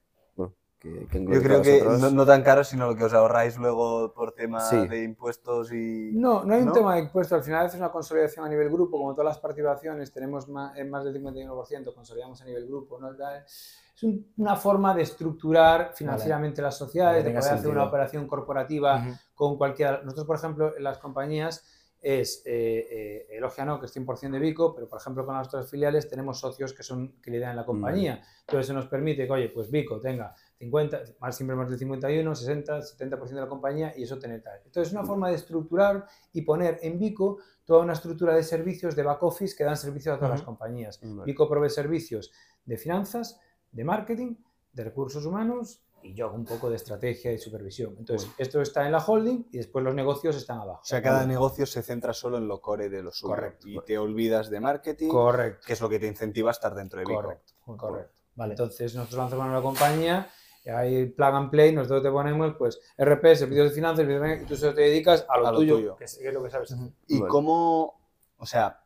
[0.79, 4.13] que, que Yo creo que no, no tan caro, sino lo que os ahorráis luego
[4.13, 4.87] por tema Sí.
[4.87, 6.11] de impuestos y.
[6.13, 6.73] No, no hay un ¿No?
[6.73, 7.35] tema de impuesto.
[7.35, 8.97] Al final es una consolidación a nivel grupo.
[8.97, 12.99] Como todas las participaciones, tenemos más, en más del 51%, consolidamos a nivel grupo.
[12.99, 13.09] ¿no?
[13.11, 17.87] Es un- una forma de estructurar financieramente las sociedades, Que de poder hacer una sentido.
[17.87, 19.15] operación corporativa Ujú.
[19.33, 20.01] con cualquiera.
[20.03, 21.63] Nosotros, por ejemplo, en las compañías
[22.01, 25.47] es eh, eh, Elogia no, que es 100% de Vico, pero por ejemplo con las
[25.47, 28.21] otras filiales tenemos socios que son que lideran la compañía.
[28.41, 32.35] Entonces eso nos permite que, oye, pues Vico tenga 50, más siempre más de 51,
[32.35, 34.59] 60, 70% de la compañía y eso tener tal.
[34.65, 38.95] Entonces es una forma de estructurar y poner en Vico toda una estructura de servicios
[38.95, 40.99] de back office que dan servicios a todas las compañías.
[41.01, 41.25] Vale.
[41.25, 42.31] Vico provee servicios
[42.65, 43.39] de finanzas,
[43.71, 44.35] de marketing,
[44.71, 47.95] de recursos humanos y yo hago un poco de estrategia y supervisión.
[47.97, 50.81] Entonces, esto está en la holding y después los negocios están abajo.
[50.83, 53.33] O sea, cada negocio se centra solo en lo core de lo suyo.
[53.33, 53.67] Correcto.
[53.67, 55.65] Y te olvidas de marketing, Correcto.
[55.65, 57.21] que es lo que te incentiva a estar dentro de Vico.
[57.21, 58.13] Correcto, correcto.
[58.35, 58.53] Vale.
[58.53, 60.29] Entonces, nosotros lanzamos una compañía,
[60.65, 64.05] y hay plug and play, nosotros te ponemos pues RP, servicios de finanzas,
[64.41, 65.95] y tú solo te dedicas a lo, A lo tuyo, tuyo.
[65.95, 66.91] Que, es, que es lo que sabes hacer.
[67.07, 68.01] ¿Y cómo,
[68.37, 68.81] o sea,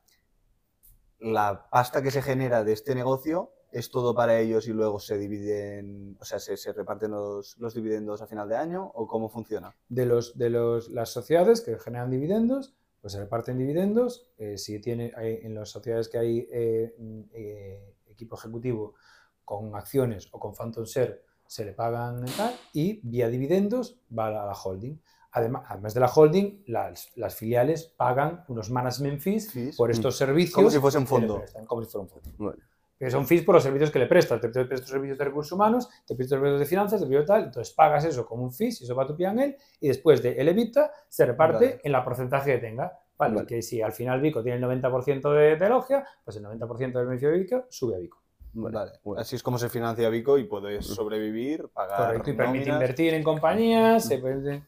[1.19, 5.17] la pasta que se genera de este negocio es todo para ellos y luego se
[5.17, 9.29] dividen, o sea, se, se reparten los, los dividendos a final de año o cómo
[9.29, 9.75] funciona?
[9.89, 14.31] De, los, de los, las sociedades que generan dividendos, pues se reparten dividendos.
[14.37, 18.95] eh, si tiene, hay- en las sociedades que hay eh, mm, eh, equipo ejecutivo
[19.45, 24.45] con acciones o con phantom share, se le pagan tal y vía dividendos va a
[24.45, 25.01] la holding.
[25.31, 29.75] Además, además de la holding, las, las filiales pagan unos management fees Fees.
[29.75, 30.53] por estos servicios.
[30.53, 31.39] Como si fuese un fondo.
[31.39, 32.55] prestan, como si fuera un fondo.
[32.99, 34.39] Que son fees por los servicios que le prestas.
[34.39, 37.43] Te prestas servicios de recursos humanos, te prestas servicios de finanzas, te prestas tal.
[37.45, 40.33] Entonces pagas eso como un fee, si eso va a tu P&L, y después de
[40.33, 41.81] el EBITDA se reparte Vale.
[41.83, 42.95] en la porcentaje que tenga.
[43.17, 43.47] Vale, Vale.
[43.47, 47.07] Que si al final Vico tiene el 90% de, de logia, pues el 90% del
[47.07, 48.21] beneficio de Vico sube a Vico.
[48.53, 48.91] Vale, Vale.
[49.03, 49.21] bueno.
[49.21, 52.75] Así es como se financia Vico y puedes sobrevivir, pagar Correcto, y permite nóminas.
[52.81, 54.05] invertir en compañías.
[54.05, 54.67] se permite-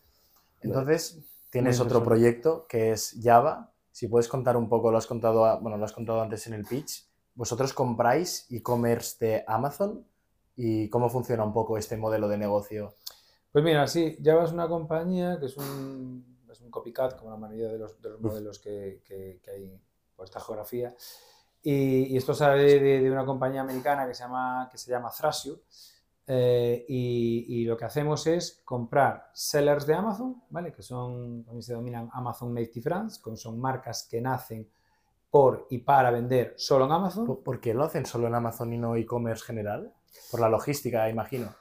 [0.62, 3.72] Entonces, tienes otro proyecto que es Java.
[3.92, 6.54] Si puedes contar un poco, lo has contado, a- bueno, lo has contado antes en
[6.54, 7.06] el pitch.
[7.34, 10.06] Vosotros compráis e-commerce de Amazon
[10.56, 12.96] y cómo funciona un poco este modelo de negocio.
[13.52, 17.38] Pues mira, sí, Java es una compañía que es un, es un copycat, como la
[17.38, 19.82] mayoría de los, de los modelos que, que- que hay
[20.16, 20.96] por esta geografía.
[21.64, 25.12] Y, y esto sale de, de una compañía americana que se llama, que se llama
[25.16, 25.62] Thrasio.
[26.28, 30.72] Eh, y, y lo que hacemos es comprar sellers de Amazon, ¿vale?
[30.72, 34.70] que son, también se denominan Amazon Native Brands, con- son marcas que nacen
[35.30, 37.26] por y para vender solo en Amazon.
[37.44, 39.94] ¿Por qué lo hacen solo en Amazon y no e-commerce general?
[40.30, 41.54] Por la logística, imagino.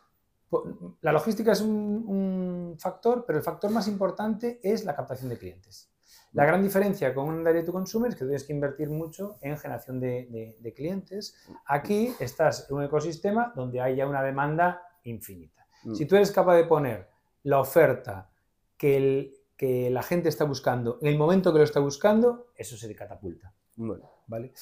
[1.01, 5.39] La logística es un, un factor, pero el factor más importante es la captación de
[5.39, 5.90] clientes.
[6.33, 9.59] La gran diferencia con un direct to consumer es que tienes que invertir mucho en
[9.59, 11.35] generación de, de- de clientes.
[11.67, 15.67] Aquí estás en un ecosistema donde hay ya una demanda infinita.
[15.85, 15.95] Mm.
[15.95, 17.09] Si tú eres capaz de poner
[17.43, 18.31] la oferta
[18.77, 22.77] que, el- que la gente está buscando en el momento que lo está buscando, eso
[22.77, 23.53] se te catapulta.
[23.77, 24.03] Vale.
[24.27, 24.53] ¿vale?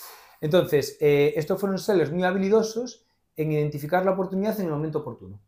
[0.41, 3.05] Entonces, eh, estos fueron sellers muy habilidosos
[3.37, 5.41] en identificar la oportunidad en el momento oportuno.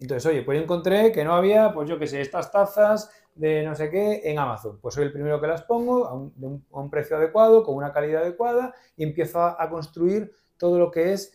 [0.00, 3.62] Entonces, oye, pues yo encontré que no había, pues yo qué sé, estas tazas de
[3.64, 4.78] no sé qué en Amazon.
[4.80, 7.62] Pues soy el primero que las pongo a un, de un- a un precio adecuado,
[7.62, 11.34] con una calidad adecuada y empiezo a, a construir todo lo que es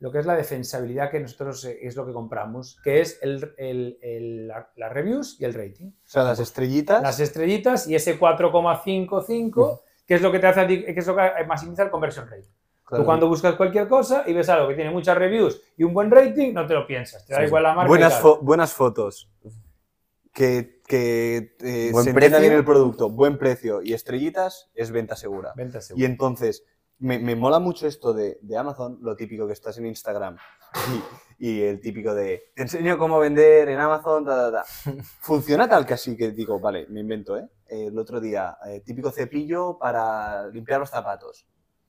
[0.00, 3.54] lo que es la defensabilidad que nosotros eh, es lo que compramos, que es el,
[3.56, 7.00] el- el- la- las reviews y el rating O sea, las estrellitas.
[7.02, 11.06] las estrellitas y ese 4,55, que es lo que te hace a ti- que es
[11.06, 12.48] lo que maximiza el conversion rate.
[12.96, 13.02] Claro.
[13.02, 16.10] Tú cuando buscas cualquier cosa y ves algo que tiene muchas reviews y un buen
[16.10, 17.24] rating, no te lo piensas.
[17.26, 17.88] Te da Sí, igual la marca.
[17.88, 19.30] buenas, fo- buenas fotos.
[20.32, 25.14] Que, que eh, Buen se entienda bien el producto, buen precio y estrellitas es venta
[25.14, 25.52] segura.
[25.54, 26.64] Venta Y entonces,
[26.98, 30.36] me, me mola mucho esto de, de Amazon, lo típico que estás en Instagram
[31.38, 34.64] y, y el típico de te enseño cómo vender en Amazon, ta, ta, ta.
[35.20, 37.48] Funciona tal que así que digo, vale, me invento, ¿eh?
[37.68, 41.46] Eh, El otro día, eh, típico cepillo para limpiar los zapatos.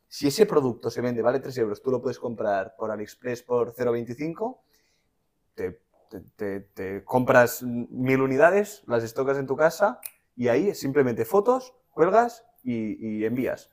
[0.07, 3.73] Si ese producto se vende, vale 3 euros, tú lo puedes comprar por AliExpress por
[3.73, 4.59] 0,25,
[5.55, 5.81] te,
[6.73, 9.99] te- compras mil unidades, las estocas en tu casa
[10.35, 13.71] y ahí simplemente fotos, cuelgas y, y envías.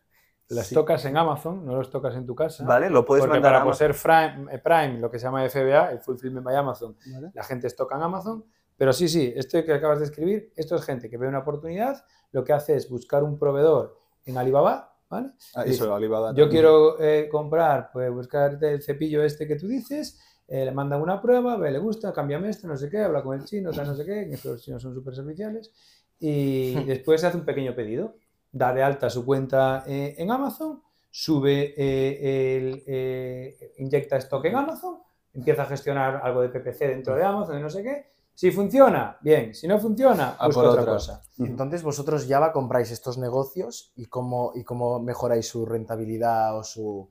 [0.48, 0.74] Las Sí.
[0.74, 2.64] tocas en Amazon, no los tocas en tu casa.
[2.64, 5.48] Vale, lo puedes porque mandar a para poseer Prime, eh, Prime, lo que se llama
[5.48, 7.30] FBA, el Fulfillment by Amazon, Vale.
[7.32, 8.44] la gente estoca en Amazon.
[8.76, 12.04] Pero sí, sí, esto que acabas de escribir, esto es gente que ve una oportunidad,
[12.32, 15.30] lo que hace es buscar un proveedor en Alibaba, ¿vale?
[15.54, 16.34] Ah, Dice, eso, Alibaba.
[16.34, 21.02] Yo quiero eh, comprar, pues buscarte el cepillo este que tú dices, eh, le mandan
[21.02, 23.88] una prueba, ve, le gusta, cámbiame este, no sé qué, habla con el chino, tal,
[23.88, 25.70] no sé qué, que los chinos son súper serviciales,
[26.18, 28.16] y después se hace un pequeño pedido,
[28.50, 34.98] da de alta su cuenta eh, en Amazon, sube, el, eh, inyecta stock en Amazon,
[35.34, 38.11] empieza a gestionar algo de PPC dentro de Amazon y no sé qué.
[38.34, 39.54] Si funciona, bien.
[39.54, 40.92] Si no funciona, por otra otra.
[40.94, 41.22] cosa.
[41.38, 47.10] Entonces, vosotros Java compráis estos negocios y cómo, y cómo mejoráis su rentabilidad o su...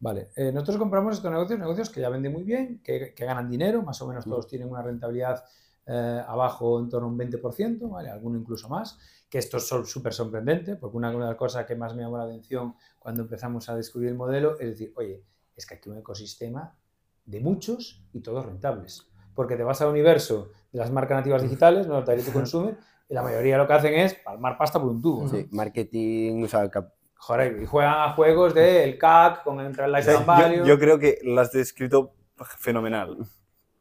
[0.00, 3.48] Vale, eh, nosotros compramos estos negocios, negocios que ya venden muy bien, que, que ganan
[3.48, 5.44] dinero, más o menos todos tienen una rentabilidad
[5.84, 8.08] eh, abajo en torno a un 20%, ¿vale?
[8.08, 11.74] alguno incluso más, que esto es súper sorprendente, porque una, una de las cosas que
[11.74, 15.24] más me llamó la atención cuando empezamos a descubrir el modelo es decir, oye,
[15.56, 16.76] es que aquí hay un ecosistema
[17.24, 19.11] de muchos y todos rentables.
[19.34, 22.76] Porque te vas al universo de las marcas nativas digitales, no direct to consumer,
[23.08, 25.22] y la mayoría lo que hacen es palmar pasta por un tubo.
[25.24, 25.28] ¿no?
[25.28, 30.02] Sí, marketing, o sea, cap- Joder, y juegan a juegos del CAC con el Lifetime
[30.02, 30.56] sea, Value.
[30.58, 32.14] yo, yo creo que lo has descrito
[32.58, 33.16] fenomenal.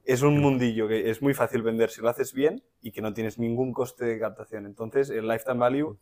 [0.04, 3.14] Es un mundillo que es muy fácil vender si lo haces bien y que no
[3.14, 4.66] tienes ningún coste de captación.
[4.66, 5.98] Entonces, el lifetime value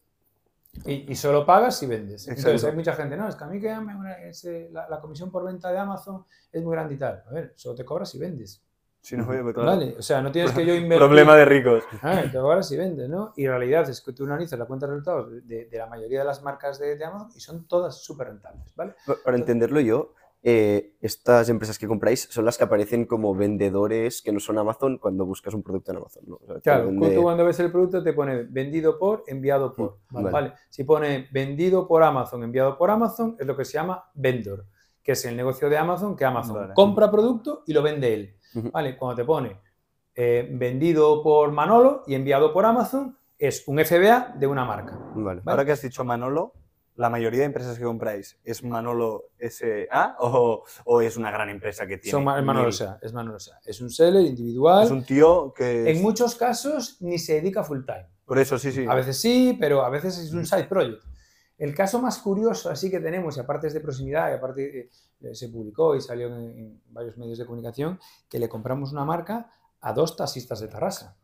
[0.86, 2.28] Y, y solo pagas si vendes.
[2.28, 5.32] Entonces hay mucha gente, no, es que a mí que me- ese- la, la comisión
[5.32, 7.24] por venta de Amazon es muy grande y tal.
[7.30, 8.62] A ver, solo te cobras si vendes.
[9.10, 9.64] Si no, pues claro.
[9.72, 9.96] ¿Vale?
[9.98, 10.98] O sea, no tienes que yo invertir.
[11.00, 11.84] Problema de ricos.
[12.02, 13.34] Ah, te cobras vendes, ¿no?
[13.36, 16.20] Y la realidad es que tú analizas la cuenta de resultados de, de la mayoría
[16.20, 18.94] de las marcas de, de Amazon y son todas súper rentables, ¿vale?
[19.06, 24.22] Pa- Para entenderlo yo, eh, estas empresas que compráis son las que aparecen como vendedores
[24.22, 26.24] que no son Amazon cuando buscas un producto en Amazon.
[26.28, 26.36] ¿no?
[26.36, 29.74] O sea, te Claro, vende- tú cuando ves el producto te pone vendido por, enviado
[29.74, 29.98] por.
[30.12, 30.32] Mm, ¿vale?
[30.32, 30.54] vale.
[30.70, 34.66] Si pone vendido por Amazon, enviado por Amazon, es lo que se llama vendor,
[35.04, 36.74] que es el negocio de Amazon, que Amazon Vale.
[36.74, 38.36] compra producto y lo vende él.
[38.54, 38.98] ¿Vale?
[38.98, 39.60] Cuando te pone
[40.16, 44.98] eh, vendido por Manolo y enviado por Amazon, es un FBA de una marca.
[45.16, 45.42] Vale.
[45.42, 45.42] Vale.
[45.46, 46.54] Ahora que has dicho Manolo,
[46.96, 51.88] la mayoría de empresas que compráis, ¿es Manolo SA o, o es una gran empresa
[51.88, 52.12] que tiene?
[52.12, 52.72] Son Manolo?
[52.74, 53.62] Sa, es Manolo Sa.
[53.66, 54.84] Es un seller individual.
[54.84, 55.84] Es un tío que...
[55.90, 58.08] En es- muchos casos ni se dedica full time.
[58.26, 58.86] Por eso, sí, sí.
[58.88, 61.02] A veces sí, pero a veces es un side project.
[61.58, 64.90] El caso más curioso así que tenemos, y aparte es de proximidad, y aparte eh,
[65.34, 69.52] se publicó y salió en, en varios medios de comunicación, que le compramos una marca
[69.82, 71.16] a dos taxistas de Tarrasa.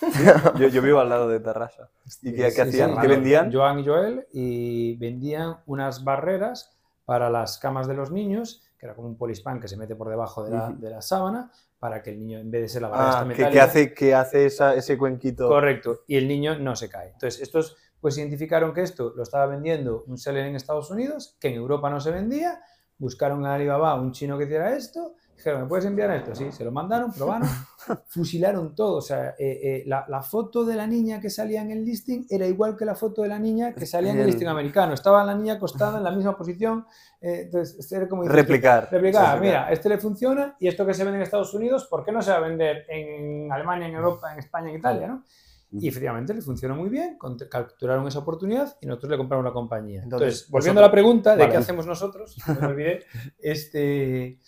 [0.56, 1.90] Yo, yo vivo al lado de Tarrasa.
[2.22, 2.94] ¿Y qué, hacían?
[2.94, 3.52] sí, ¿Qué vendían?
[3.52, 8.94] Joan y Joel, y vendían unas barreras para las camas de los niños, que era
[8.94, 12.10] como un polispan que se mete por debajo de la, de la sábana, para que
[12.10, 14.14] el niño, en vez de ser la barrera Ah, esta que, que metálica, hace, que
[14.14, 15.48] hace esa- ese cuenquito.
[15.48, 17.08] Correcto, y el niño no se cae.
[17.08, 21.48] Entonces, estos pues identificaron que esto lo estaba vendiendo un seller en Estados Unidos, que
[21.48, 22.62] en Europa no se vendía,
[23.00, 26.34] buscaron a Alibaba un chino que hiciera esto, dijeron, ¿me puedes enviar esto?
[26.34, 27.48] Sí, se lo mandaron, probaron,
[28.08, 28.98] fusilaron todo.
[28.98, 32.26] O sea, eh, eh, la, la foto de la niña que salía en el listing
[32.28, 34.92] era igual que la foto de la niña que salía en el listing americano.
[34.92, 36.86] Estaba la niña acostada en la misma posición.
[37.22, 38.22] eh, entonces, este era como...
[38.22, 38.88] dices Replicar.
[38.90, 42.12] Replicar, mira, este le funciona y esto que se vende en Estados Unidos, ¿por qué
[42.12, 45.06] no se va a vender en Alemania, en Europa, en España, en Italia?
[45.08, 45.24] ¿no?
[45.72, 47.16] Y efectivamente le funcionó muy bien,
[47.48, 50.02] capturaron esa oportunidad y nosotros le compramos la compañía.
[50.02, 51.52] Entonces, Entonces, volviendo a la pregunta de Vale.
[51.52, 53.04] qué hacemos nosotros, no me olvidé,
[53.38, 54.40] este,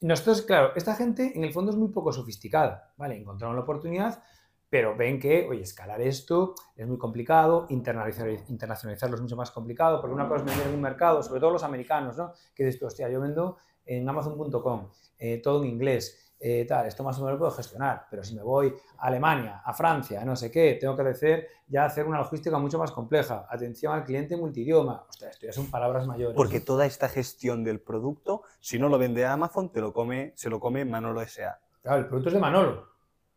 [0.00, 3.16] nosotros, claro, esta gente en el fondo es muy poco sofisticada, ¿vale?
[3.16, 4.22] Encontraron la oportunidad,
[4.68, 10.00] pero ven que, oye, escalar esto es muy complicado, internalizar, internacionalizarlo es mucho más complicado,
[10.00, 12.32] porque una cosa es vender en un mercado, sobre todo los americanos, ¿no?
[12.54, 17.16] Que dices, hostia, yo vendo en amazon.com, eh, todo en inglés, eh, tal, esto más
[17.18, 20.34] o menos lo puedo gestionar, pero si me voy a Alemania, a Francia, a no
[20.34, 24.36] sé qué, tengo que hacer ya hacer una logística mucho más compleja, atención al cliente
[24.36, 26.34] multidioma, ostras, esto ya son palabras mayores.
[26.34, 30.48] Porque toda esta gestión del producto, si no lo vende Amazon, te lo come, se
[30.48, 31.60] lo come Manolo S.A.
[31.82, 32.88] Claro, el producto es de Manolo.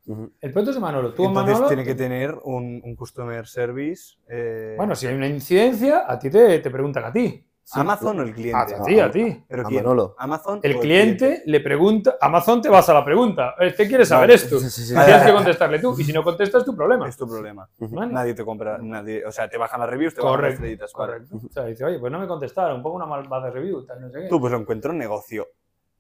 [0.05, 1.13] El producto es de Manolo.
[1.13, 4.15] Tú, Entonces Manolo, tiene que tener un, un customer service.
[4.27, 7.45] eh, Bueno, si hay una incidencia, a ti te, te preguntan a ti.
[7.71, 8.75] ¿Amazon o el cliente?
[8.75, 9.43] A ti, a ti.
[9.47, 9.85] ¿Pero quién?
[10.17, 13.55] ¿Amazon El o cliente le pregunta, Amazon te vas a la pregunta.
[13.59, 14.35] Este quiere saber Vale.
[14.35, 14.59] esto.
[14.59, 14.93] Sí, sí, sí.
[14.93, 15.95] Tienes que contestarle tú.
[15.97, 17.07] Y si no contestas, es tu problema.
[17.07, 17.69] Es tu problema.
[17.77, 18.11] ¿Vale?
[18.11, 21.35] Nadie te compra, nadie, o sea, te bajan las reviews, te bajan las Correcto, correcto.
[21.37, 24.21] O sea, dice, oye, pues no me contestaron, pongo una malvada review, tal, no sé
[24.21, 24.27] qué.
[24.27, 25.47] Tú, pues lo encuentro un negocio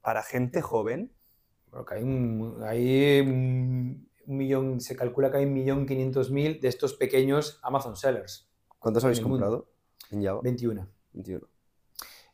[0.01, 1.11] para gente joven.
[1.69, 6.67] Porque hay un, hay un millón, se calcula que hay un millón quinientos mil de
[6.67, 8.47] estos pequeños Amazon sellers.
[8.77, 9.69] ¿Cuántos habéis el comprado
[10.11, 10.41] en Java?
[10.43, 10.87] 21.
[11.13, 11.52] 21.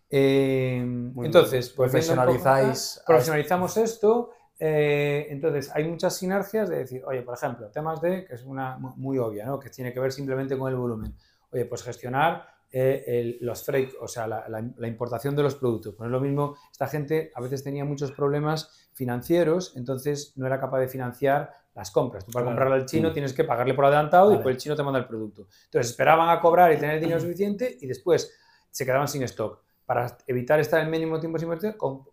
[0.09, 3.01] Eh, entonces, pues un poco- Profesionalizáis.
[3.05, 4.31] profesionalizamos esto.
[4.61, 8.77] eh, entonces, hay muchas sinergias de decir, oye, por ejemplo, temas de, que es una
[8.77, 9.57] mu- muy obvia, ¿no?
[9.57, 11.15] que tiene que ver simplemente con el volumen.
[11.51, 15.55] Oye, pues gestionar eh, el- los freight, o sea, la, la- la importación de los
[15.55, 15.95] productos.
[15.95, 20.45] Pues no es lo mismo, esta gente a veces tenía muchos problemas financieros, entonces no
[20.45, 22.25] era capaz de financiar las compras.
[22.25, 22.55] Tú para Claro.
[22.57, 23.13] comprarle al chino Mm.
[23.13, 24.37] tienes que pagarle por adelantado y Vale.
[24.39, 25.47] después el chino te manda el producto.
[25.65, 28.31] Entonces esperaban a cobrar y tener el dinero suficiente y después
[28.69, 29.63] se quedaban sin stock.
[29.89, 32.03] Para evitar estar el mínimo tiempo sin invertir, con-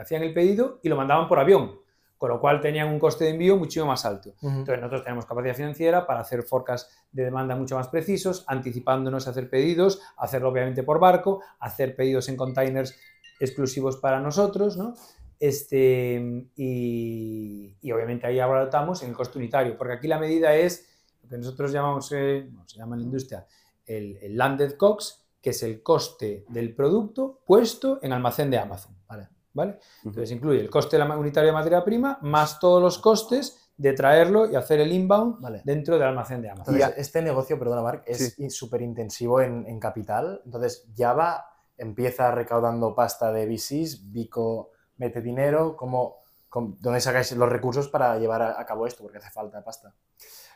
[0.00, 1.78] hacían el pedido y lo mandaban por avión,
[2.16, 4.30] con lo cual tenían un coste de envío muchísimo más alto.
[4.42, 9.30] Entonces nosotros tenemos capacidad financiera para hacer forecasts de demanda mucho más precisos, anticipándonos a
[9.32, 12.96] hacer pedidos, hacerlo obviamente por barco, hacer pedidos en containers
[13.40, 14.94] exclusivos para nosotros, ¿no?
[15.38, 20.88] Este, y, y obviamente ahí abaratamos en el coste unitario, porque aquí la medida es
[21.22, 23.46] lo que nosotros llamamos, eh, bueno, se llama en la industria,
[23.86, 28.96] el, el landed COGS, que es el coste del producto puesto en almacén de Amazon.
[29.06, 29.28] ¿vale?
[29.52, 29.78] ¿Vale?
[30.04, 33.92] Entonces incluye el coste de la unitario de materia prima más todos los costes de
[33.92, 35.62] traerlo y hacer el inbound Vale.
[35.64, 36.74] dentro del almacén de Amazon.
[36.74, 40.42] Entonces, este negocio, perdona Marc, es súper intensivo en, en capital.
[40.44, 41.44] Entonces, Java
[41.76, 46.16] empieza recaudando pasta de VCs, Vico mete dinero, ¿cómo,
[46.48, 49.02] cómo- ¿dónde sacáis los recursos para llevar a, a cabo esto?
[49.04, 49.94] Porque hace falta pasta.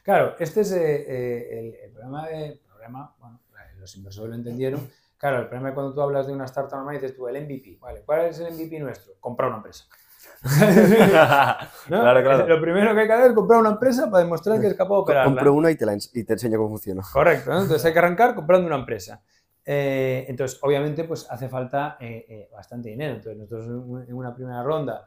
[0.03, 2.61] Claro, este es eh, eh, el, el problema de.
[2.67, 3.41] Problema, bueno,
[3.83, 4.89] los inversores lo entendieron.
[5.19, 7.45] Claro, el problema es cuando tú hablas de una startup normal y dices tú, el
[7.45, 7.79] MVP.
[7.81, 9.13] Vale, ¿cuál es el MVP nuestro?
[9.21, 9.85] Comprar una empresa.
[11.89, 12.01] ¿No?
[12.01, 12.49] Claro, claro.
[12.49, 14.95] Lo primero que hay que hacer es comprar una empresa para demostrar que es capaz
[14.95, 15.33] de operarla.
[15.33, 17.03] Compro una y te, la y te enseño cómo funciona.
[17.13, 17.63] Correcto, ¿no?
[17.63, 19.23] entonces hay que arrancar comprando una empresa.
[19.65, 23.15] Eh, entonces, obviamente, pues hace falta eh, eh, bastante dinero.
[23.15, 25.07] Entonces, nosotros en una primera ronda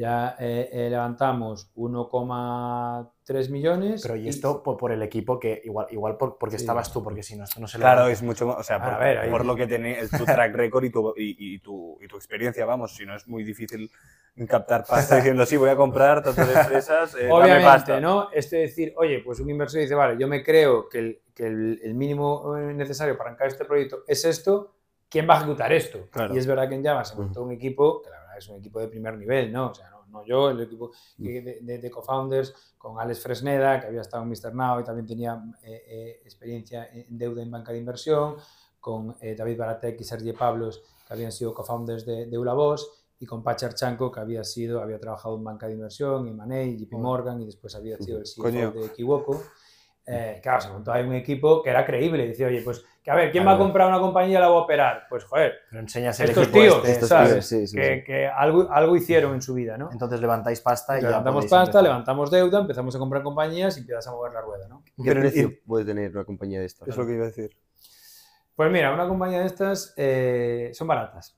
[0.00, 4.00] ya eh, eh, levantamos 1,3 millones.
[4.02, 6.62] Pero y esto por, por el equipo que igual, igual por- porque Sí.
[6.62, 8.12] estabas tú, porque si no, esto no se Claro, levanta.
[8.14, 11.14] es mucho más, o sea, por, ver, lo que tiene tu track record y tu,
[11.16, 13.90] y, y tu, y tu experiencia, vamos, si no es muy difícil
[14.48, 18.00] captar pasta diciendo, sí, voy a comprar tantas empresas, eh, dame Obviamente, pasta.
[18.00, 18.30] ¿no?
[18.32, 21.46] Esto de decir, oye, pues un inversor dice, vale, yo me creo que el, que
[21.46, 24.74] el- el mínimo eh, necesario para arrancar este proyecto es esto,
[25.10, 26.08] ¿quién va a ejecutar esto?
[26.10, 26.34] Claro.
[26.34, 28.80] Y es verdad que en Java se montó un equipo, que la es un equipo
[28.80, 29.70] de primer nivel, ¿no?
[29.70, 30.90] O sea, no, no yo, el equipo
[31.22, 34.54] que- de, de- de co-founders, con Alex Fresneda, que había estado en Mr.
[34.54, 38.36] Now y también tenía eh, eh, experiencia en deuda en banca de inversión,
[38.80, 43.26] con eh, David Baratek y Sergio Pablos, que habían sido co-founders de, de Ulabos, y
[43.26, 46.94] con Pachar Chanco, que había sido, había trabajado en banca de inversión, en Money, JP
[46.94, 48.70] Morgan, y después había sido el CEO Coño.
[48.72, 49.42] de Kiwoko.
[50.06, 52.26] Eh, claro, se montó ahí un equipo que era creíble.
[52.26, 54.56] Dice, oye, pues, que a ver, ¿quién va a comprar una compañía y la va
[54.56, 55.06] a operar?
[55.08, 56.90] Pues, joder, Pero enseñas el estos tíos, este.
[56.92, 57.32] Estos ¿sabes?
[57.32, 58.04] tíos, sí, sí, que, sí.
[58.04, 59.90] que algo, algo hicieron en su vida, ¿no?
[59.90, 61.82] Entonces levantáis pasta y ya levantamos podéis pasta, empezar.
[61.82, 64.82] levantamos deuda, empezamos a comprar compañías y empiezas a mover la rueda, ¿no?
[64.84, 66.88] ¿Qué Pero, precio puede tener una compañía de estas?
[66.88, 67.50] Es lo que iba a decir.
[68.60, 71.34] Pues mira, una compañía de estas eh, son baratas.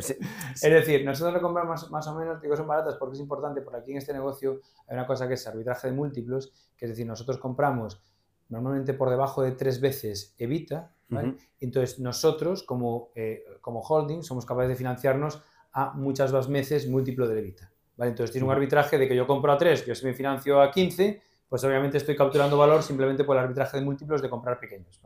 [0.00, 0.14] Sí,
[0.54, 3.60] Es decir, nosotros lo compramos más, más o menos, digo son baratas porque es importante,
[3.60, 6.92] porque aquí en este negocio hay una cosa que es arbitraje de múltiplos, que es
[6.92, 8.00] decir, nosotros compramos
[8.48, 11.36] normalmente por debajo de tres veces Evita, ¿vale?
[11.60, 17.28] Entonces nosotros como, eh, como holding somos capaces de financiarnos a muchas más veces múltiplo
[17.28, 17.72] de Evita.
[17.96, 18.10] ¿vale?
[18.10, 20.60] Entonces tiene un arbitraje de que yo compro a 3, que yo se me financio
[20.60, 24.58] a 15, pues obviamente estoy capturando valor simplemente por el arbitraje de múltiplos de comprar
[24.58, 25.00] pequeños.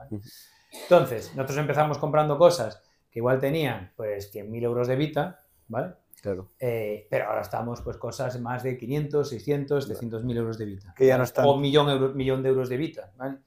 [0.83, 5.95] Entonces, nosotros empezamos comprando cosas que igual tenían pues 100.000 euros de Evita, ¿vale?
[6.23, 6.53] Claro.
[6.59, 10.95] Eh, pero ahora estamos pues cosas más de 500, 600, 700 mil euros de Vita.
[10.97, 11.45] Que ya no están.
[11.47, 13.39] O millón, euro- millón de euros de Vita, ¿vale?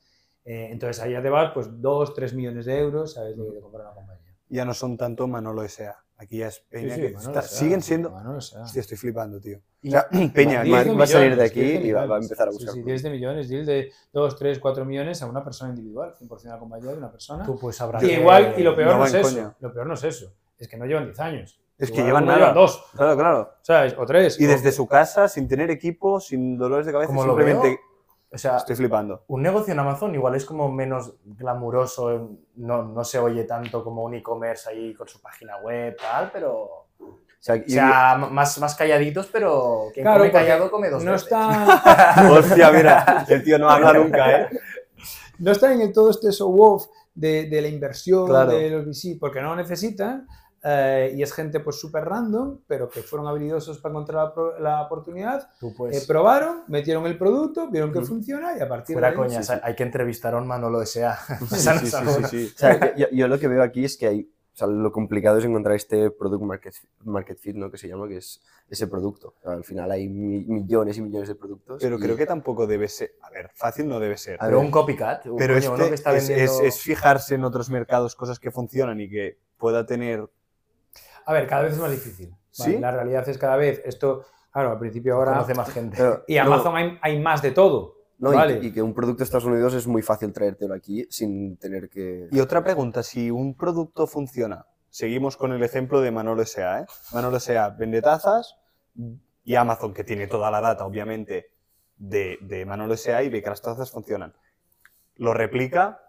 [0.43, 3.35] Eh, entonces ahí ya te vas pues 2, 3 millones de euros, ¿sabes?
[3.37, 4.35] De, de comprar una compañía.
[4.49, 5.95] Ya no son tanto Manolo S.A.
[6.17, 6.95] Aquí ya es Peña.
[6.95, 8.11] Sí, sí, que Manolo está- S.A., siguen siendo...
[8.11, 8.61] Manolo S.A.
[8.63, 9.59] Hostia, estoy flipando, tío.
[9.81, 12.05] Y- O sea, Peña, va- va a salir de millones, aquí y va- va a
[12.19, 12.25] millones.
[12.25, 13.01] empezar a buscar Sí, clubes.
[13.01, 16.49] 10 de millones, deal de 2, 3, 4 millones a una persona individual, 100% de
[16.49, 17.45] la compañía de una persona.
[17.45, 19.29] Tú pues habrá Y igual, y lo peor no no, es eso.
[19.33, 19.55] coño.
[19.61, 20.33] Lo peor no es eso.
[20.57, 21.61] Es que no llevan 10 años.
[21.77, 22.53] Es que llevan nada.
[22.53, 23.49] dos, Claro, claro.
[23.61, 23.95] ¿sabes?
[23.97, 24.39] O tres.
[24.39, 27.67] Y o- desde su casa, sin tener equipo, sin dolores de cabeza, Como lo simplemente...
[27.69, 27.79] veo,
[28.31, 29.23] O sea, Estoy flipando.
[29.27, 34.03] un negocio en Amazon igual es como menos glamuroso, no, no se oye tanto como
[34.03, 36.53] un e-commerce ahí con su página web, tal, pero...
[36.99, 41.11] O sea, O sea, más, más calladitos, pero quien Claro, come callado come dos no
[41.11, 41.27] veces.
[41.27, 44.49] está, Hostia, mira, el tío no habla nunca, ¿eh?
[45.39, 48.51] no está en el todo este show off de, de la inversión Claro.
[48.51, 50.27] de los VC porque no lo necesitan
[50.67, 55.47] eh, y es gente pues súper random, pero que fueron habilidosos para encontrar la, oportunidad,
[55.59, 59.11] Tú eh, pues, probaron, metieron el producto, vieron que funciona y a partir fuera de
[59.11, 59.17] ahí...
[59.17, 59.61] coña, sí, o sea, sí.
[59.63, 61.17] hay que entrevistar a un Manolo S.A.
[62.29, 62.51] Sí.
[62.55, 64.21] O sea, yo, yo lo que veo aquí es que hay,
[64.53, 66.73] o sea, lo complicado es encontrar este product market,
[67.03, 67.69] market fit, ¿no?
[67.69, 69.35] Que se llama, que es ese producto.
[69.39, 71.79] O sea, al final hay mi- millones y millones de productos.
[71.81, 73.11] Pero y- creo que tampoco debe ser...
[73.21, 74.37] A ver, fácil no debe ser.
[74.41, 74.55] A ver.
[74.55, 76.53] un copycat, un Pero coño, uno este que está es, vendiendo...
[76.63, 80.27] es- es fijarse en otros mercados, cosas que funcionan y que pueda tener...
[81.25, 82.29] A ver, cada vez es más difícil.
[82.29, 82.73] ¿vale?
[82.73, 82.77] ¿Sí?
[82.79, 85.33] La realidad es cada vez, esto, claro, al principio ahora...
[85.33, 85.97] conoce más gente.
[85.97, 87.95] Pero- Y no, Amazon hay, hay más de todo.
[88.19, 88.59] no, y- ¿vale?
[88.61, 92.27] y, que un producto de Estados Unidos es muy fácil traértelo aquí sin tener que...
[92.31, 96.85] Y otra pregunta, si un producto funciona, seguimos con el ejemplo de Manolo S.A., ¿eh?
[97.13, 97.69] Manolo S.A.
[97.69, 98.55] vende tazas
[99.43, 101.47] y Amazon, que tiene toda la data, obviamente,
[101.97, 103.21] de, de Manolo S.A.
[103.23, 104.33] y ve que las tazas funcionan.
[105.17, 106.01] Lo replica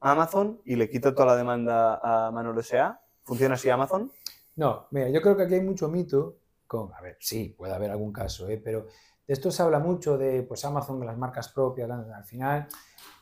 [0.00, 3.00] Amazon y le quita toda la demanda a Manolo S.A.
[3.24, 4.10] ¿Funciona así Amazon?
[4.58, 7.92] No, mira, yo creo que aquí hay mucho mito con, a ver, sí, puede haber
[7.92, 8.60] algún caso, ¿eh?
[8.62, 8.86] pero
[9.24, 12.66] de esto se habla mucho de pues Amazon, las marcas propias, al final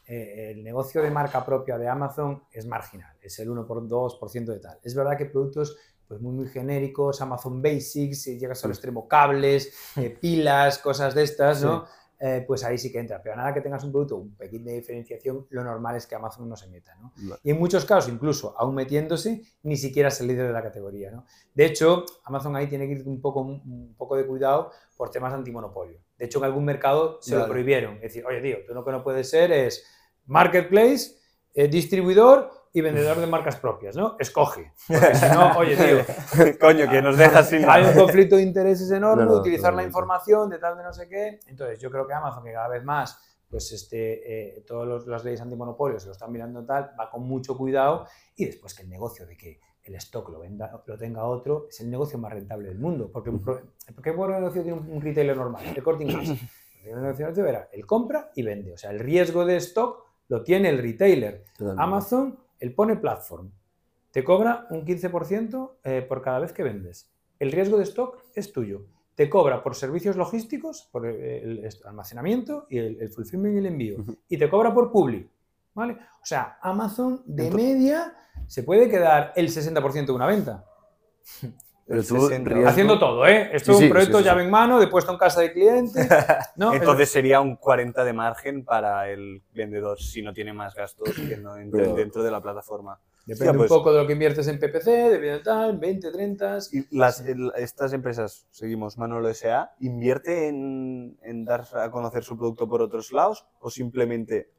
[0.06, 4.46] eh, el negocio de marca propia de Amazon es marginal, es el 1 por 2%
[4.46, 4.78] de tal.
[4.82, 5.76] Es verdad que productos
[6.08, 11.22] pues muy, muy genéricos, Amazon Basics, si llegas al extremo cables, eh, pilas, cosas de
[11.24, 11.84] estas, ¿no?
[12.18, 13.20] Eh, pues ahí sí que entra.
[13.22, 16.48] Pero nada que tengas un producto, un pequeño de diferenciación, lo normal es que Amazon
[16.48, 16.94] no se meta.
[16.96, 17.12] ¿no?
[17.16, 17.40] Vale.
[17.42, 21.10] Y en muchos casos, incluso aún metiéndose, ni siquiera es el líder de la categoría.
[21.10, 21.26] ¿no?
[21.54, 25.32] De hecho, Amazon ahí tiene que ir un poco, un poco de cuidado por temas
[25.34, 25.98] antimonopolio.
[26.18, 27.96] De hecho, en algún mercado se lo prohibieron.
[27.96, 29.84] Es decir, oye, tío, tú lo que no puedes ser es
[30.24, 31.18] marketplace,
[31.54, 34.16] eh, distribuidor y vendedor de marcas propias, ¿no?
[34.18, 34.74] Escoge.
[34.86, 38.90] Porque si no, oye, tío, Coño, que nos dejas sin hay un conflicto de intereses
[38.90, 41.40] enorme, No, no, utilizar la información de tal de no sé qué.
[41.46, 43.18] Entonces, yo creo que Amazon, que cada vez más,
[43.48, 47.56] pues este, eh, todas las leyes antimonopolio se lo están mirando tal, va con mucho
[47.56, 51.68] cuidado y después que el negocio de que el stock lo, venda, lo tenga otro
[51.70, 53.10] es el negocio más rentable del mundo.
[53.10, 53.32] Porque,
[54.02, 55.64] ¿Qué buen negocio tiene un un retailer normal?
[55.74, 56.28] El corte inglés.
[56.84, 58.72] El negocio era, él compra y vende.
[58.72, 61.44] O sea, el riesgo de stock lo tiene el retailer.
[61.56, 61.82] Totalmente.
[61.82, 63.50] Amazon, él pone platform.
[64.10, 67.10] Te cobra un 15% eh, por cada vez que vendes.
[67.38, 68.86] El riesgo de stock es tuyo.
[69.14, 73.58] Te cobra por servicios logísticos, por eh, el, el almacenamiento y el, el fulfillment y
[73.58, 73.96] el envío.
[74.28, 75.28] Y te cobra por publi.
[75.76, 75.98] ¿vale?
[76.22, 80.64] O sea, Amazon de media se puede quedar el 60% de una venta.
[81.86, 82.50] Pero tú, 60.
[82.50, 83.50] riesgo- Haciendo todo, ¿eh?
[83.52, 84.44] Esto Sí, es sí, un proyecto sí, sí, llave sí.
[84.46, 86.00] en mano, de puesto en casa de cliente.
[86.56, 86.74] ¿no?
[86.74, 91.36] Entonces sería un 40 de margen para el vendedor si no tiene más gastos que
[91.36, 92.98] no entren Pero- dentro de la plataforma.
[93.24, 96.58] Depende Hostia, pues- un poco de lo que inviertes en PPC, de tal, 20, 30.
[96.72, 102.36] Y las, el- estas empresas, seguimos Manolo S.A., ¿invierte en, en dar a conocer su
[102.36, 104.50] producto por otros lados o simplemente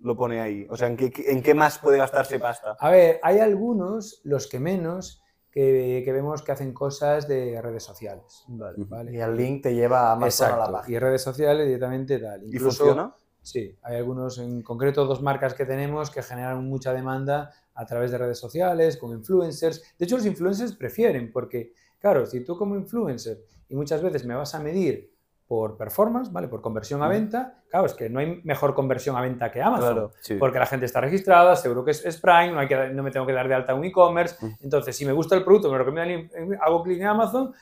[0.00, 0.66] lo pone ahí?
[0.70, 2.76] O sea, ¿en qué, en qué más puede gastarse pasta?
[2.80, 5.22] A ver, hay algunos, los que menos,
[5.54, 8.42] que, que vemos que hacen cosas de redes sociales.
[8.48, 9.12] ¿vale?
[9.12, 10.96] Y el link te lleva a Amazon a la página.
[10.96, 12.42] y redes sociales directamente tal.
[12.42, 13.14] ¿Y Incluso- funciona?
[13.40, 18.10] Sí, hay algunos, en concreto dos marcas que tenemos que generan mucha demanda a través
[18.10, 19.94] de redes sociales, con influencers.
[19.96, 24.34] De hecho, los influencers prefieren, porque, claro, si tú como influencer y muchas veces me
[24.34, 25.13] vas a medir
[25.46, 26.48] por performance, ¿vale?
[26.48, 29.92] Por conversión a venta, claro, es que no hay mejor conversión a venta que Amazon.
[29.92, 30.12] Claro.
[30.20, 30.34] Sí.
[30.36, 33.10] Porque la gente está registrada, seguro que es, es Prime, no, hay que, no me
[33.10, 34.36] tengo que dar de alta un e-commerce.
[34.44, 34.50] Mm.
[34.62, 37.52] Entonces, si me gusta el producto, me recomiendan, en- hago clic en Amazon,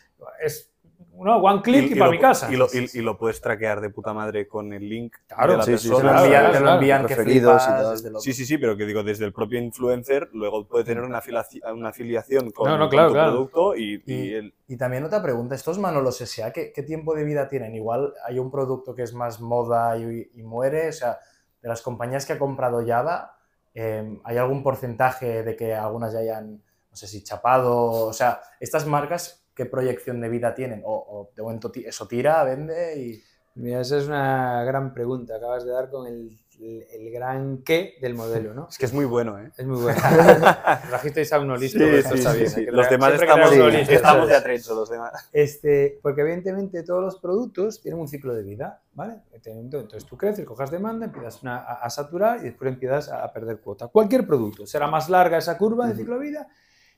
[0.42, 0.71] es
[1.14, 2.52] no, one click y, y para lo, mi casa.
[2.52, 5.58] Y lo, y- y lo puedes traquear de puta madre con el link Claro, de
[5.58, 6.22] la sí, sí, Te lo persona.
[6.22, 6.78] envían, claro, te lo claro.
[6.78, 8.04] envían que y flipas.
[8.22, 11.60] Sí, sí, sí, pero que digo, desde el propio influencer, luego puede tener una, afilaci-
[11.72, 13.30] una afiliación con, No, no, con claro, tu claro.
[13.32, 17.14] producto y, y Y- el- Y también otra pregunta, estos Manolos S.A., ¿qué, qué tiempo
[17.14, 17.74] de vida tienen?
[17.74, 21.18] Igual hay un producto que es más moda y, y muere, o sea,
[21.60, 23.36] de las compañías que ha comprado Java,
[23.74, 28.06] eh, ¿hay algún porcentaje de que algunas ya hayan, no sé si chapado?
[28.06, 30.82] O sea, estas marcas, ¿qué proyección de vida tienen?
[30.84, 33.22] O, o de momento eso tira, vende y...
[33.54, 35.36] Mira, esa es una gran pregunta.
[35.36, 38.68] Acabas de dar con el, el- el gran qué del modelo, ¿no?
[38.70, 39.50] es que es muy bueno, ¿eh?
[39.58, 40.00] Es muy bueno.
[40.88, 42.74] Trajisteis a uno listo, Sí, esto sí, está sí, bien.
[42.74, 45.28] Los demás estamos, listo, estamos eso de atrecho, los demás.
[45.34, 49.18] Este, porque evidentemente todos los productos tienen un ciclo de vida, ¿vale?
[49.44, 53.32] Entonces tú creces, cojas demanda, empiezas una- a, a saturar y después empiezas a, a
[53.34, 53.88] perder cuota.
[53.88, 56.48] Cualquier producto, será más larga esa curva de ciclo de vida.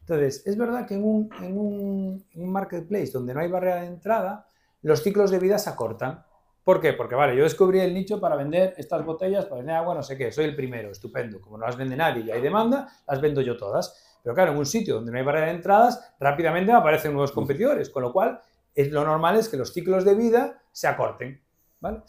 [0.04, 3.76] Entonces, es verdad que en un, en un- en un marketplace donde no hay barrera
[3.80, 4.46] de entrada,
[4.82, 6.22] los ciclos de vida se acortan.
[6.62, 6.92] ¿Por qué?
[6.92, 10.16] Porque, vale, yo descubrí el nicho para vender estas botellas, para vender agua, no sé
[10.16, 11.40] qué, soy el primero, estupendo.
[11.40, 14.18] Como no las vende nadie y hay demanda, las vendo yo todas.
[14.22, 17.90] Pero claro, en un sitio donde no hay barrera de entradas, rápidamente aparecen nuevos competidores,
[17.90, 18.40] con lo cual
[18.74, 21.40] es, lo normal es que los ciclos de vida se acorten.
[21.80, 22.02] ¿vale?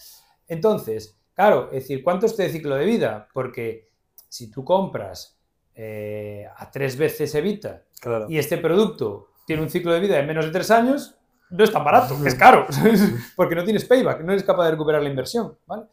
[0.48, 3.28] Entonces, claro, es decir, ¿cuánto es este ciclo de vida?
[3.34, 3.89] Porque
[4.30, 5.34] si tú compras
[5.76, 8.28] eh, a tres veces Evita Claro.
[8.30, 11.17] y este producto tiene un ciclo de vida de menos de tres años,
[11.49, 12.65] no es tan barato, es caro,
[13.36, 15.57] porque no tienes payback, no eres capaz de recuperar la inversión.
[15.65, 15.84] ¿vale?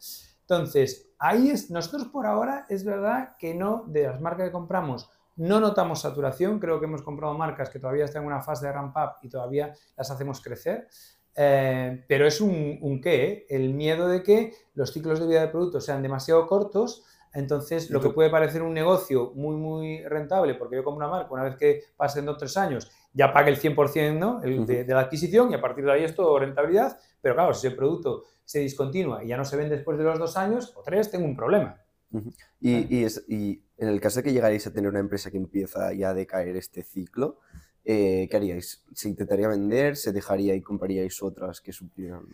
[0.41, 5.09] Entonces, ahí es, nosotros por ahora es verdad que no, de las marcas que compramos,
[5.35, 8.71] no notamos saturación, creo que hemos comprado marcas que todavía están en una fase de
[8.71, 10.87] ramp up y todavía las hacemos crecer,
[11.35, 13.45] eh, pero es un, un qué, ¿eh?
[13.49, 17.03] el miedo de que los ciclos de vida de productos sean demasiado cortos,
[17.33, 21.15] entonces lo ¿Y que puede parecer un negocio muy, muy rentable, porque yo compro una
[21.15, 24.41] marca, una vez que pasen dos o tres años, ya pague el 100% ¿no?
[24.43, 27.53] el de, de la adquisición y a partir de ahí es todo rentabilidad, pero claro,
[27.53, 30.73] si el producto se discontinúa y ya no se vende después de los dos años
[30.75, 31.79] o tres, tengo un problema.
[32.59, 35.37] Y, y es- y en el caso de que llegarais a tener una empresa que
[35.37, 37.39] empieza ya a decaer este ciclo,
[37.85, 38.85] eh, ¿qué haríais?
[38.93, 39.95] ¿Se intentaría vender?
[39.97, 42.25] ¿Se dejaría y compraríais otras que suplieran?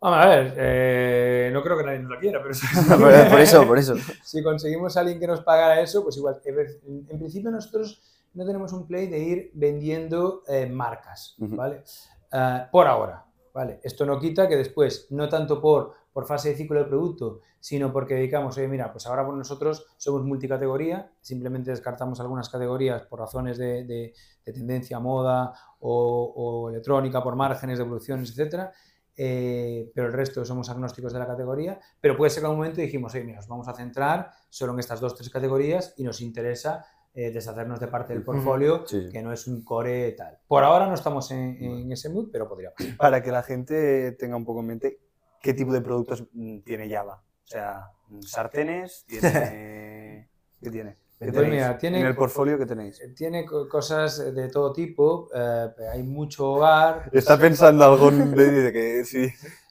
[0.00, 2.54] Vamos a ver, eh, no creo que nadie nos la quiera, pero
[3.00, 3.94] por, por eso, por eso.
[4.22, 6.40] si conseguimos a alguien que nos pagara eso, pues igual.
[6.44, 8.00] En, en principio nosotros
[8.34, 11.34] no tenemos un play de ir vendiendo eh, marcas.
[11.38, 11.82] ¿vale?
[12.30, 13.80] Ah, por ahora, ¿vale?
[13.82, 17.92] Esto no quita que después, no tanto por, por fase de ciclo del producto, sino
[17.92, 23.18] porque dedicamos, oye, mira, pues ahora por nosotros somos multicategoría, simplemente descartamos algunas categorías por
[23.18, 24.12] razones de, de-
[24.44, 28.72] de tendencia, moda o, o electrónica, por márgenes, devoluciones, etcétera.
[29.18, 32.58] Eh, pero el resto somos agnósticos de la categoría, pero puede ser que en un
[32.58, 36.04] momento dijimos, oye, mira, nos vamos a centrar solo en estas dos, tres categorías y
[36.04, 39.08] nos interesa eh, deshacernos de parte del portfolio Sí.
[39.10, 40.38] que no es un core tal.
[40.46, 42.96] Por ahora no estamos en, en ese mood, pero podría pasar.
[42.96, 45.00] Para que la gente tenga un poco en mente
[45.42, 47.20] qué tipo de productos mm, tiene Java.
[47.42, 50.30] O sea, mm, sartenes, tiene...
[50.62, 50.96] ¿Qué tiene?
[51.18, 51.52] ¿Qué Pues tenéis?
[51.52, 53.00] mira, tiene- En el portfolio que tenéis.
[53.16, 57.08] Tiene co- cosas de todo tipo, eh, hay mucho hogar.
[57.12, 59.28] Está pensando algo de, que sí.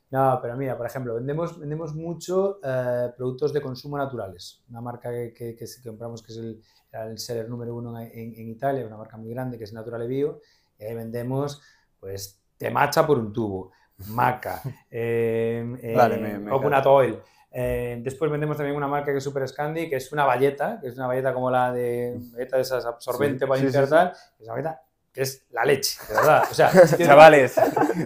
[0.09, 4.63] No, pero mira, por ejemplo, vendemos, vendemos mucho eh, productos de consumo naturales.
[4.69, 6.61] Una marca que, que, compramos que es el,
[6.93, 10.39] el seller número uno en, en Italia, una marca muy grande que es Naturale Bio.
[10.79, 11.61] Y ahí vendemos,
[11.99, 13.71] pues, te macha por un tubo,
[14.07, 15.63] maca, eh,
[15.95, 17.19] Vale, me- me coconut oil.
[17.51, 20.87] Eh, después vendemos también una marca que es Super Scandi, que es una valleta, que
[20.89, 23.93] es una valleta como la de valleta de esas absorbente Sí, para sí, limpiar sí.
[24.39, 24.81] Es una valleta
[25.13, 26.43] que es la leche, de verdad.
[26.51, 27.55] O sea, tiene- Chavales,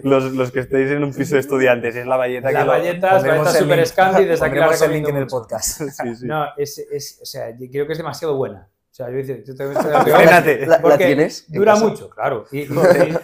[0.02, 2.72] los, los que estéis en un piso de estudiantes, es la valleta que la lo-
[2.72, 5.36] valleta, la valleta Super Scandi, desde aquí la el link en el mucho.
[5.38, 5.80] podcast.
[5.90, 6.26] Sí, sí.
[6.26, 8.66] No, es, es, o sea, yo creo que es demasiado buena.
[8.90, 10.66] O sea, yo dice, yo te- Frénate.
[10.66, 11.46] ¿La, tienes?
[11.48, 12.44] en Dura mucho, claro.
[12.52, 12.68] Y, y-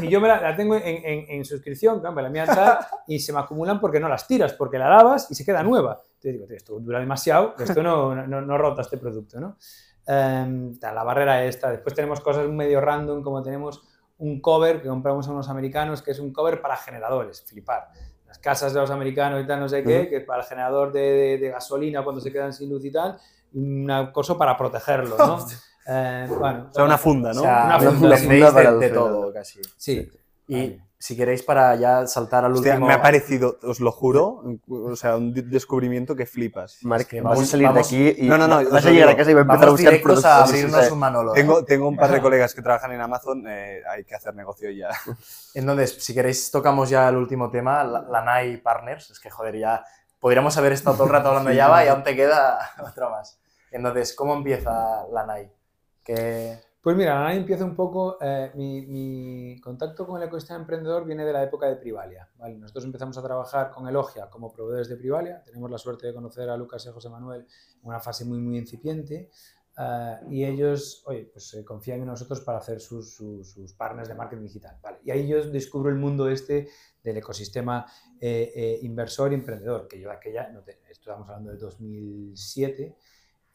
[0.00, 3.18] y yo me la, la tengo en, en- en suscripción, claro, me la tal, y
[3.20, 6.02] se me acumulan porque no las tiras, porque la lavas y se queda nueva.
[6.20, 9.56] Entonces digo, esto dura demasiado, esto no, no, no rota este producto, ¿no?
[10.06, 11.70] Em, la barrera esta.
[11.70, 13.82] Después tenemos cosas medio random, como tenemos
[14.18, 17.88] un cover que compramos a unos americanos, que es un cover para generadores, flipar.
[18.26, 20.92] Las casas de los americanos y tal, no sé qué, que es para el generador
[20.92, 23.16] de, de- de gasolina cuando se quedan sin luz y tal,
[23.52, 25.46] una cosa para protegerlo, ¿no?
[25.90, 27.40] Eh, bueno, O sea, una funda, ¿no?
[27.40, 28.26] O sea, Una funda, sí.
[28.26, 29.60] Una para de, de todo, casi.
[29.78, 30.10] sí.
[30.48, 32.88] Y si queréis, para ya saltar al Hostia, último...
[32.88, 36.78] me ha parecido, os lo juro, o sea, un de- descubrimiento que flipas.
[36.82, 38.90] Marc, que vas a vamos- salir vamos- de aquí y No, no, no, vas a
[38.90, 40.24] llegar a casa y va a empezar a Vamos buscar productos.
[40.24, 41.32] a abrirnos un Manolo.
[41.32, 41.36] ¿eh?
[41.36, 44.70] Tengo, tengo un par de colegas que trabajan en Amazon, eh, hay que hacer negocio
[44.70, 44.88] ya.
[45.54, 49.10] Entonces, si queréis, tocamos ya el último tema, la, la NAI Partners.
[49.10, 49.84] Es que, joder, ya
[50.18, 53.38] podríamos haber estado todo el rato hablando de Java y aún te queda otra más.
[53.70, 55.52] Entonces, ¿cómo empieza la NAI?
[56.02, 56.58] Que...
[56.88, 61.22] Pues mira, ahora empieza un poco, eh, mi, mi contacto con el ecosistema emprendedor viene
[61.22, 62.26] de la época de Privalia.
[62.38, 62.56] ¿vale?
[62.56, 66.48] Nosotros empezamos a trabajar con Elogia como proveedores de Privalia, tenemos la suerte de conocer
[66.48, 67.46] a Lucas y a José Manuel en
[67.82, 69.28] una fase muy, muy incipiente,
[69.78, 74.08] eh, y ellos, oye, pues eh, confían en nosotros para hacer sus, sus, sus partners
[74.08, 74.78] de marketing digital.
[74.82, 75.00] ¿vale?
[75.04, 76.70] Y ahí yo descubro el mundo este
[77.04, 77.84] del ecosistema
[78.18, 82.96] eh, eh, inversor y emprendedor, que yo aquella, no te- estamos hablando de 2007,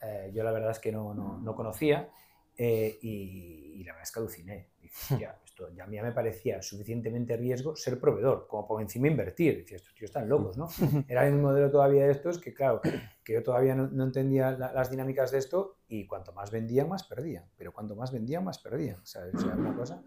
[0.04, 2.12] eh, yo la verdad es que no, no, no conocía.
[2.58, 4.70] Eh, y, y la verdad es que aluciné.
[4.80, 8.82] Dije, "Hostia, esto ya a mí ya me parecía suficientemente riesgo ser proveedor, como por
[8.82, 9.58] encima invertir.
[9.60, 10.68] Decía, estos tíos están locos, ¿no?
[11.08, 12.82] Era un modelo todavía de estos que, claro,
[13.24, 16.90] que yo todavía no, no entendía la- las dinámicas de esto y cuanto más vendían,
[16.90, 17.46] más perdían.
[17.58, 19.00] Pero cuanto más vendían, más perdían.
[19.02, 20.04] O sea, sea, una cosa.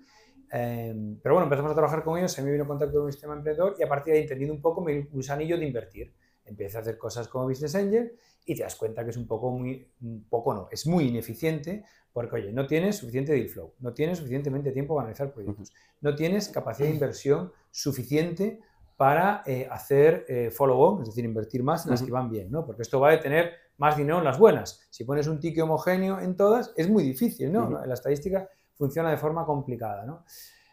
[0.52, 3.12] Eh, pero bueno, empezamos a trabajar con ellos, se me vino en contacto con un
[3.12, 6.14] sistema emprendedor y a partir de ahí, entendiendo un poco, mi gusanillo de invertir.
[6.44, 8.16] Empecé a hacer cosas como Business Angel
[8.46, 11.84] y te das cuenta que es un poco muy, un poco no, es muy ineficiente
[12.12, 16.14] porque, oye, no tienes suficiente deal flow, no tienes suficientemente tiempo para analizar proyectos, no
[16.14, 18.60] tienes capacidad de inversión suficiente
[18.96, 22.64] para eh, hacer eh, follow-on, es decir, invertir más en las que van bien, ¿no?
[22.64, 24.86] Porque esto va a tener más dinero en las buenas.
[24.90, 27.64] Si pones un ticket homogéneo en todas, es muy difícil, ¿no?
[27.64, 27.86] Ujú.
[27.86, 30.24] La estadística funciona de forma complicada, ¿no?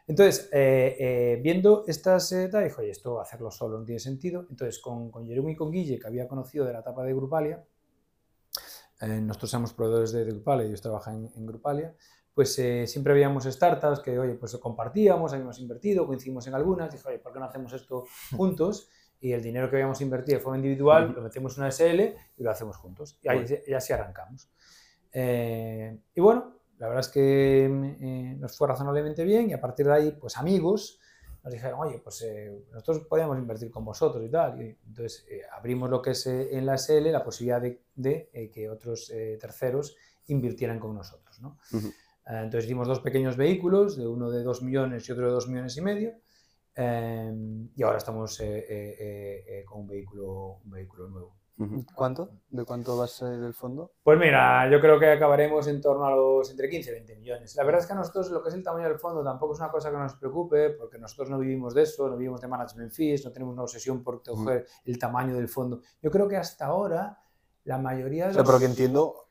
[0.06, 4.46] Entonces, eh, eh, viendo estas, tal, dije, oye, esto hacerlo solo no tiene sentido.
[4.50, 7.64] Entonces, con, con Jeremy y con Guille, que había conocido de la etapa de Grupalia,
[9.02, 11.96] eh, nosotros somos proveedores de, de Grupalia, ellos trabajan en, en Grupalia,
[12.34, 17.08] pues eh, siempre veíamos startups que, oye, pues compartíamos, habíamos invertido, coincidimos en algunas, dije,
[17.08, 18.90] oye, ¿por qué no hacemos esto juntos?
[19.20, 22.02] Y el dinero que habíamos invertido de forma individual lo metemos en una SL
[22.38, 23.20] y lo hacemos juntos.
[23.22, 24.50] Y, ahí, y así arrancamos.
[25.14, 29.86] Eh, y bueno, la verdad es que eh, nos fue razonablemente bien y a partir
[29.86, 31.00] de ahí, pues amigos
[31.44, 34.62] nos dijeron, oye, pues eh, nosotros podíamos invertir con vosotros y tal.
[34.62, 38.30] Y entonces eh, abrimos lo que es eh, en la SL la posibilidad de, de,
[38.32, 39.96] eh, que otros eh, terceros
[40.28, 41.42] invirtieran con nosotros.
[41.42, 41.58] ¿no?
[41.74, 41.88] Ujú.
[41.88, 45.50] Eh, entonces hicimos dos pequeños vehículos, de uno de 2 millones y otro de 2
[45.50, 46.14] millones y medio.
[46.76, 48.42] y ahora estamos
[49.68, 51.43] con un vehículo, un vehículo nuevo.
[51.96, 52.32] ¿Cuánto?
[52.50, 53.92] ¿De cuánto va a ser el fondo?
[54.02, 57.56] Pues mira, yo creo que acabaremos en torno a los entre 15 y 20 millones.
[57.56, 59.60] La verdad es que a nosotros lo que es el tamaño del fondo tampoco es
[59.60, 62.92] una cosa que nos preocupe, porque nosotros no vivimos de eso, no vivimos de management
[62.92, 65.82] fees, no tenemos una obsesión por coger el tamaño del fondo.
[66.02, 67.20] Yo creo que hasta ahora
[67.66, 68.50] la mayoría de O sea, los...
[68.50, 69.30] pero que entiendo,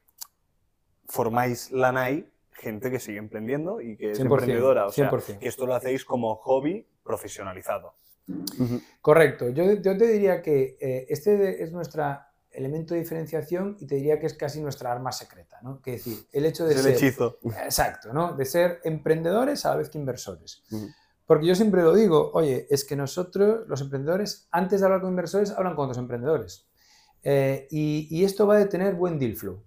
[1.06, 4.86] formáis la NAI, gente que sigue emprendiendo y que es 100%, emprendedora.
[4.86, 5.38] O sea, 100%.
[5.38, 7.94] que esto lo hacéis como hobby profesionalizado.
[9.00, 9.48] Correcto.
[9.50, 12.04] Yo, yo te diría que eh, este es nuestro
[12.50, 15.80] elemento de diferenciación y te diría que es casi nuestra arma secreta, ¿no?
[15.80, 16.92] Que decir, el hecho de Es el ser...
[16.94, 17.38] hechizo.
[17.64, 18.34] Exacto, ¿no?
[18.34, 20.62] De ser emprendedores a la vez que inversores.
[21.26, 25.10] Porque yo siempre lo digo, oye, es que nosotros, los emprendedores, antes de hablar con
[25.10, 26.66] inversores, hablan con otros emprendedores.
[27.22, 29.62] Eh, y, y esto va a tener buen deal flow.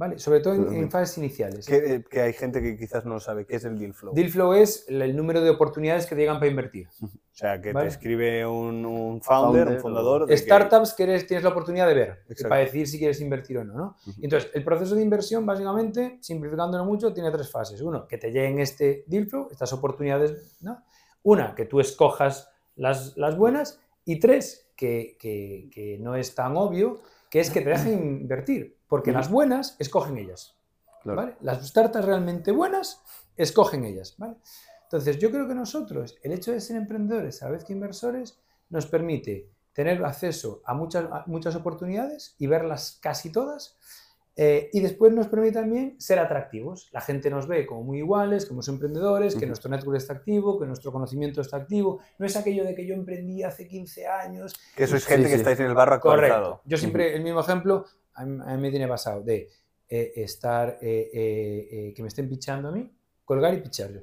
[0.00, 0.18] ¿Vale?
[0.18, 1.66] Sobre todo en, fases iniciales.
[1.66, 4.14] Que, eh, que hay gente que quizás no sabe qué es el deal flow.
[4.14, 6.88] Deal flow es el, número de oportunidades que te llegan para invertir.
[7.32, 7.86] O sea, que Vale.
[7.88, 10.26] te escribe un, un founder, Founder, un fundador.
[10.26, 12.48] de Startups que eres- tienes la oportunidad de ver Exacto.
[12.50, 13.96] para decidir si quieres invertir o no, ¿no?
[14.20, 17.80] Entonces, el proceso de inversión, básicamente, simplificándolo mucho, tiene tres fases.
[17.80, 20.82] Uno, que te lleguen este deal flow, estas oportunidades, ¿no?
[21.22, 23.80] Una, que tú escojas las, las buenas.
[24.04, 27.00] Y tres, que, que- que no es tan obvio,
[27.30, 28.76] que es que te dejen invertir.
[28.88, 30.56] Porque las buenas escogen ellas.
[31.02, 31.16] Claro.
[31.22, 31.36] ¿vale?
[31.40, 33.02] Las startups realmente buenas
[33.36, 34.16] escogen ellas.
[34.18, 34.36] ¿vale?
[34.82, 38.38] Entonces, yo creo que nosotros, el hecho de ser emprendedores a la vez que inversores,
[38.68, 43.78] nos permite tener acceso a muchas, a muchas oportunidades y verlas casi todas.
[44.42, 46.88] Eh, y después nos permite también ser atractivos.
[46.92, 50.64] La gente nos ve como muy iguales, como emprendedores, que nuestro network está activo, que
[50.64, 52.00] nuestro conocimiento está activo.
[52.18, 55.34] No es aquello de que yo emprendí hace 15 años Que sois Sí, gente que
[55.34, 55.40] sí.
[55.40, 56.00] estáis en el barro.
[56.00, 56.62] Correcto.
[56.64, 57.84] Yo siempre, el mismo ejemplo,
[58.14, 59.50] a mí, a mí me tiene pasado de
[59.86, 62.90] eh, estar, eh, que me estén pichando a mí,
[63.26, 64.00] colgar y pichar yo.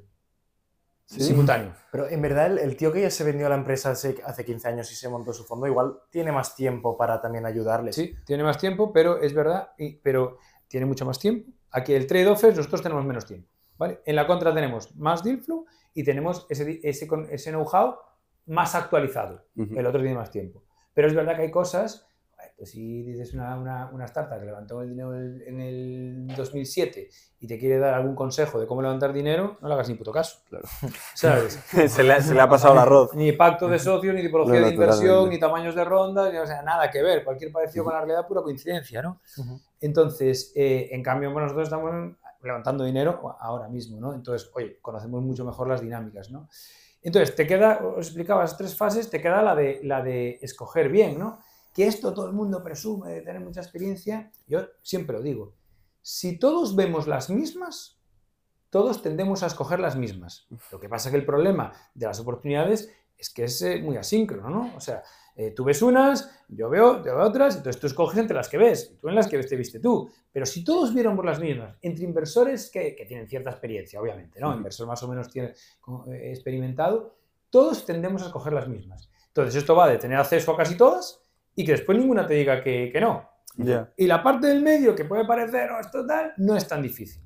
[1.09, 1.21] Sí.
[1.23, 1.73] Simultáneo.
[1.91, 4.43] Pero en verdad, el, el tío que ya se vendió a la empresa hace, hace
[4.43, 7.95] 15 años y se montó su fondo, igual tiene más tiempo para también ayudarles.
[7.95, 10.37] Sí, tiene más tiempo, pero es verdad, y- pero
[10.67, 11.49] tiene mucho más tiempo.
[11.71, 13.47] Aquí el trade-off es nosotros tenemos menos tiempo.
[13.77, 14.01] ¿vale?
[14.05, 17.95] En la contra tenemos más deal flow y tenemos ese, ese, ese know-how
[18.47, 19.45] más actualizado.
[19.55, 20.63] El otro tiene más tiempo.
[20.93, 22.05] Pero es verdad que hay cosas,
[22.57, 27.07] pues si dices una, una, una startup que levantó el dinero en el 2007
[27.39, 30.11] y te quiere dar algún consejo de cómo levantar dinero, no le hagas ni puto
[30.11, 30.39] caso.
[30.49, 30.65] Claro.
[31.13, 31.53] ¿Sabes?
[31.91, 33.13] se, le, ha- se le ha pasado el arroz.
[33.13, 36.47] Ni pacto de socios, ni tipología No, de inversión, ni tamaños de rondas, ni- o
[36.47, 37.23] sea, nada que ver.
[37.23, 39.21] Cualquier parecido con la realidad, pura coincidencia, ¿no?
[39.79, 41.91] Entonces, eh, en cambio, bueno, nosotros estamos
[42.41, 44.13] levantando dinero ahora mismo, ¿no?
[44.13, 46.49] Entonces, oye, conocemos mucho mejor las dinámicas, ¿no?
[47.03, 50.89] Entonces, te queda, os explicaba las tres fases, te queda la de, la de escoger
[50.89, 51.39] bien, ¿no?
[51.77, 54.31] Que esto todo el mundo presume de tener mucha experiencia.
[54.47, 55.53] Yo siempre lo digo.
[56.01, 58.01] Si todos vemos las mismas,
[58.71, 60.47] todos tendemos a escoger las mismas.
[60.71, 64.49] Lo que pasa que el problema de las oportunidades es que es eh, muy asíncrono,
[64.49, 64.75] ¿no?
[64.75, 65.03] O sea,
[65.35, 68.57] eh, tú ves unas, yo veo, yo veo otras, entonces tú escoges entre las que
[68.57, 70.09] ves, y tú en las que te viste tú.
[70.31, 74.51] Pero si todos viéramos las mismas, entre inversores que, que tienen cierta experiencia, obviamente, ¿no?
[74.51, 77.19] Inversor más o menos tiene, eh, experimentado,
[77.51, 79.11] todos tendemos a escoger las mismas.
[79.27, 81.21] Entonces esto va de tener acceso a casi todas
[81.57, 83.27] y que después ninguna te diga que, que no.
[83.57, 83.91] Ya.
[83.97, 87.23] Y la parte del medio, que puede parecer, oh, esto tal, no es tan difícil.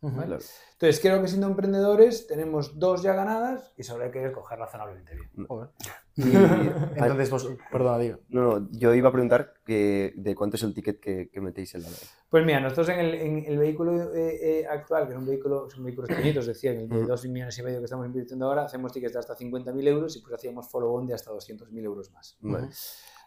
[0.00, 0.36] ¿vale?
[0.72, 5.46] Entonces, creo que siendo emprendedores tenemos dos ya ganadas y hay que escoger razonablemente bien.
[5.46, 5.70] Joder.
[6.16, 6.22] Y-
[6.96, 8.18] Entonces, vos, perdona, digo.
[8.28, 11.74] no, no, yo iba a preguntar que, de cuánto es el ticket que, que metéis
[11.74, 11.96] en la web.
[12.28, 15.70] Pues mira, nosotros en el, en el vehículo eh, eh, actual, que es un vehículo,
[15.70, 17.06] son vehículos pequeñitos, decía, en el de Ujú.
[17.08, 20.20] 2 millones y medio que estamos invirtiendo ahora, hacemos tickets de hasta 50.000 euros y
[20.20, 22.36] pues hacíamos follow-on de hasta 200.000 euros más.
[22.40, 22.68] Vale.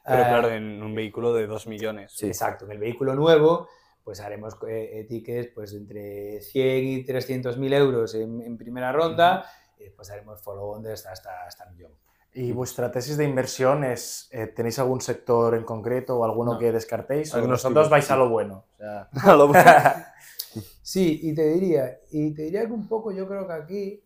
[0.08, 2.14] Pero Ah, claro, en un vehículo de 2 millones.
[2.16, 2.28] Sí.
[2.28, 3.68] Exacto, en el vehículo nuevo,
[4.04, 9.46] pues haremos eh, eh, tickets pues, entre 100 y 300.000 euros en, en primera ronda
[9.78, 11.92] y después haremos follow-on de hasta, hasta, hasta millón.
[12.34, 16.60] ¿Y vuestra tesis de inversión es, eh, tenéis algún sector en concreto o alguno No.
[16.60, 17.34] que descartéis?
[17.34, 18.66] ¿O vosotros vais a lo bueno?
[18.76, 19.52] O sea, A lo-
[20.82, 24.04] Sí, y te diría, y te diría que un poco yo creo que aquí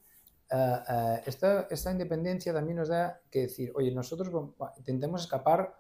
[0.51, 4.29] ah, ah, esta, esta independencia también nos da que decir, oye, nosotros
[4.77, 5.73] intentemos escapar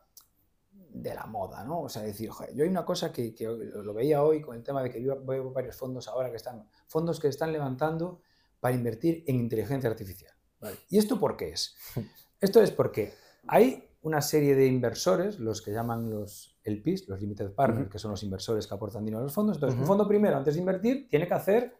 [1.01, 1.81] de la moda, ¿no?
[1.81, 4.63] O sea, decir, joder, yo hay una cosa que, que lo veía hoy con el
[4.63, 8.21] tema de que yo veo varios fondos ahora que están, fondos que están levantando
[8.59, 10.33] para invertir en inteligencia artificial.
[10.59, 10.77] ¿vale?
[10.89, 11.75] ¿Y esto por qué es?
[12.39, 13.13] Esto es porque
[13.47, 18.09] hay una serie de inversores, los que llaman los LPs, los Limited Partners, que son
[18.09, 19.57] los inversores que aportan dinero a los fondos.
[19.57, 21.77] Entonces, un fondo primero, antes de invertir, tiene que hacer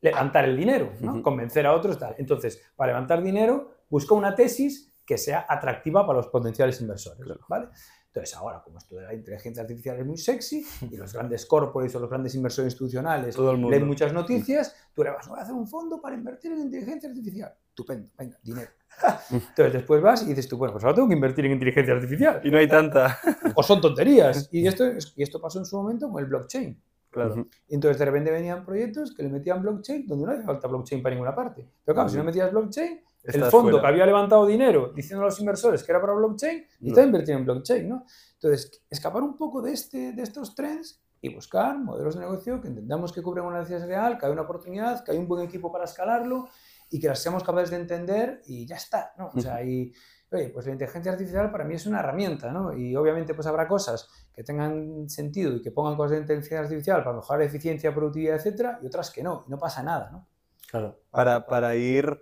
[0.00, 0.92] levantar el dinero,
[1.22, 2.16] convencer a otros, tal.
[2.18, 7.40] Entonces, para levantar dinero, busca una tesis que sea atractiva para los potenciales inversores, Claro.
[7.48, 7.68] ¿vale?
[8.14, 11.96] Entonces, ahora, como esto de la inteligencia artificial es muy sexy y los grandes corporates
[11.96, 13.70] o los grandes inversores institucionales Todo el mundo.
[13.70, 17.08] leen muchas noticias, tú le vas, voy a hacer un fondo para invertir en inteligencia
[17.08, 17.54] artificial.
[17.70, 18.70] Estupendo, venga, dinero.
[19.30, 22.40] Entonces después vas y dices tú, bueno, pues ahora tengo que invertir en inteligencia artificial.
[22.44, 23.18] Y no hay tanta.
[23.56, 24.46] O son tonterías.
[24.52, 26.78] Y esto, es- y esto pasó en su momento con el blockchain.
[27.08, 27.46] Claro.
[27.68, 31.14] Entonces de repente venían proyectos que le metían blockchain donde no hace falta blockchain para
[31.14, 31.66] ninguna parte.
[31.84, 33.82] Pero claro, si no metías blockchain, el Estás fondo fuera.
[33.82, 36.88] que había levantado dinero diciendo a los inversores que era para blockchain, y No.
[36.88, 38.04] estaba invirtiendo en blockchain, ¿no?
[38.34, 42.66] Entonces, escapar un poco de, este, de estos trends y buscar modelos de negocio que
[42.68, 45.70] entendamos que cubren una necesidad real, que hay una oportunidad, que hay un buen equipo
[45.70, 46.48] para escalarlo
[46.90, 49.30] y que las seamos capaces de entender y ya está, ¿no?
[49.32, 49.92] O sea, y,
[50.32, 52.76] oye, pues la inteligencia artificial para mí es una herramienta, ¿no?
[52.76, 57.04] Y obviamente pues habrá cosas que tengan sentido y que pongan cosas de inteligencia artificial
[57.04, 60.26] para mejorar eficiencia, productividad, etcétera, y otras que no, y no pasa nada, ¿no?
[60.68, 60.98] claro.
[61.10, 62.18] Para, para ir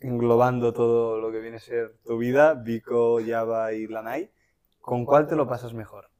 [0.00, 4.30] englobando todo lo que viene a ser tu vida, Vico, Java y Lanai,
[4.80, 6.10] ¿con cuál te lo pasas mejor?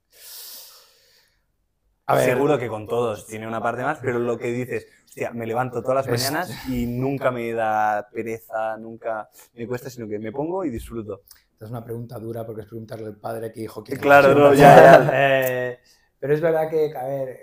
[2.06, 5.30] A ver, Seguro que con todos tiene una parte más, pero lo que dices, hostia,
[5.30, 10.18] me levanto todas las mañanas y nunca me da pereza, nunca me cuesta, sino que
[10.18, 11.22] me pongo y disfruto.
[11.52, 14.52] esta es una pregunta dura porque es preguntarle al padre que hijo que Claro, no,
[14.54, 15.78] ya, Eh,
[16.20, 17.40] pero es verdad que, a ver,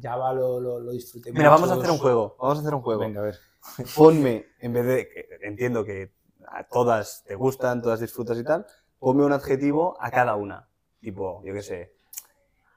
[0.00, 2.80] Java lo, lo, lo disfruté Mira, vamos a hacer un juego, vamos a hacer un
[2.80, 3.00] juego.
[3.00, 3.38] Venga, a ver.
[3.96, 5.08] Ponme, en vez de,
[5.42, 6.12] entiendo que
[6.46, 8.64] a todas te gustan, todas disfrutas y tal,
[9.00, 10.68] ponme un adjetivo a cada una.
[11.00, 11.96] Tipo, yo qué sé,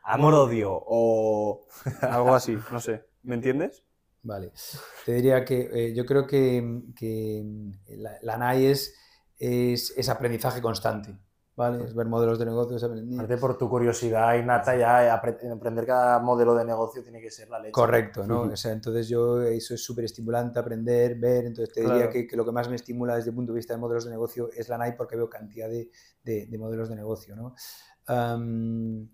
[0.04, 1.68] amor-odio o
[2.02, 3.06] algo así, no sé.
[3.22, 3.86] ¿Me entiendes?
[4.24, 4.52] Vale.
[5.06, 7.46] Te diría que eh, yo creo que, que
[7.90, 8.96] la, la NAI es,
[9.38, 11.16] es, es aprendizaje constante.
[11.60, 11.84] ¿Vale?
[11.84, 13.20] Es ver modelos de negocios, aprender.
[13.20, 17.50] Aparte por tu curiosidad innata ya apre- aprender cada modelo de negocio tiene que ser
[17.50, 17.74] la leche.
[17.74, 18.44] Correcto, ¿no?
[18.54, 22.12] O sea, entonces yo, eso es súper estimulante, aprender, ver, entonces te diría Claro.
[22.14, 24.12] que, que lo que más me estimula desde el punto de vista de modelos de
[24.12, 25.92] negocio es la NAI porque veo cantidad de,
[26.24, 27.54] de- de modelos de negocio, ¿no?
[28.08, 29.10] Am,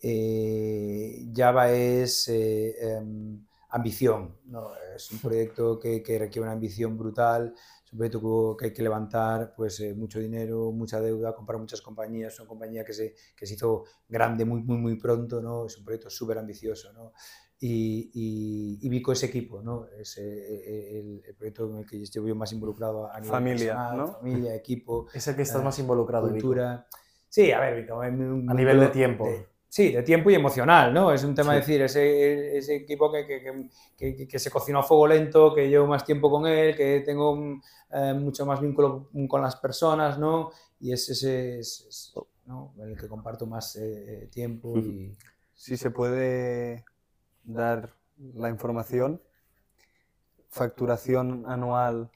[0.00, 4.70] eh, Java es eh, em, ambición, ¿no?
[4.94, 7.54] Es un proyecto que, que requiere una ambición brutal,
[7.98, 12.40] proyecto que hay que levantar pues, eh, mucho dinero, mucha deuda, comprar muchas compañías, es
[12.40, 15.66] una compañía que se, que se hizo grande muy, muy, muy pronto, ¿no?
[15.66, 17.12] Es un proyecto súper ambicioso, ¿no?
[17.64, 19.86] y, y, y Vico es equipo, ¿no?
[19.86, 23.74] Es eh, el, el proyecto en el que estoy yo más involucrado a nivel Familia,
[23.74, 24.12] personal, ¿no?
[24.14, 26.48] familia, equipo, Es el que estás Eh, más involucrado, Vico.
[26.48, 26.88] cultura.
[27.28, 29.28] Sí, a ver, Vico, A nivel de tiempo.
[29.72, 31.10] Sí, de tiempo y emocional, ¿no?
[31.14, 31.72] Es un tema de Sí.
[31.72, 33.26] decir, ese, ese equipo que,
[33.96, 37.34] que, que- se cocinó a fuego lento, que llevo más tiempo con él, que tengo
[37.34, 37.62] mm,
[37.94, 40.50] eh, mucho más vínculo con las personas, ¿no?
[40.78, 42.14] Y es ese, es- es,
[42.44, 42.74] ¿no?
[42.80, 45.16] en el que comparto más eh, eh, tiempo y...
[45.54, 46.84] Si se puede
[47.44, 47.94] dar
[48.34, 49.22] la información,
[50.50, 52.10] facturación anual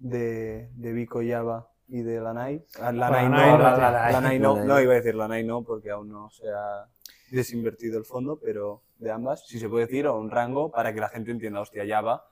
[0.00, 2.64] de, de Vico Java y de Lanai.
[2.80, 4.38] Ah, Lanai no, la- no, Lanai.
[4.40, 6.88] no, iba a decir Lanai no, porque aún no se ha
[7.30, 11.00] desinvertido el fondo, pero de ambas, si se puede decir, o un rango para que
[11.00, 12.24] la gente entienda, hostia, Java,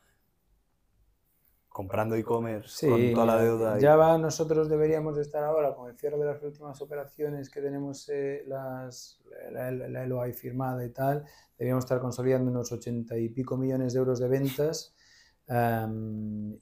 [1.68, 3.78] comprando e-commerce con toda la deuda.
[3.78, 7.60] y- Java nosotros deberíamos de estar ahora con el cierre de las últimas operaciones que
[7.60, 9.20] tenemos eh, las,
[9.50, 11.24] la, la- la LOI firmada y tal,
[11.58, 14.94] deberíamos estar consolidando unos 80 y pico millones de euros de ventas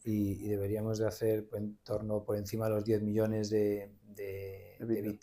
[0.04, 3.94] y, y deberíamos de hacer pues, en torno por encima de los 10 millones de,
[4.02, 5.18] de, de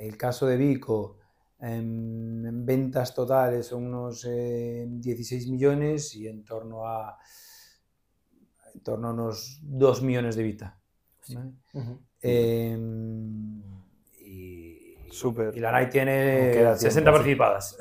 [0.00, 1.18] el caso de Vico,
[1.60, 7.18] en, en ventas totales son unos eh, 16 millones y en torno a
[8.74, 10.78] en torno a unos 2 millones de Vita.
[11.34, 11.52] ¿vale?
[12.22, 13.62] Em,
[14.18, 15.54] y, Súper.
[15.56, 17.36] y la NAI tiene queda 60 tiempo, sí.
[17.36, 17.76] participadas.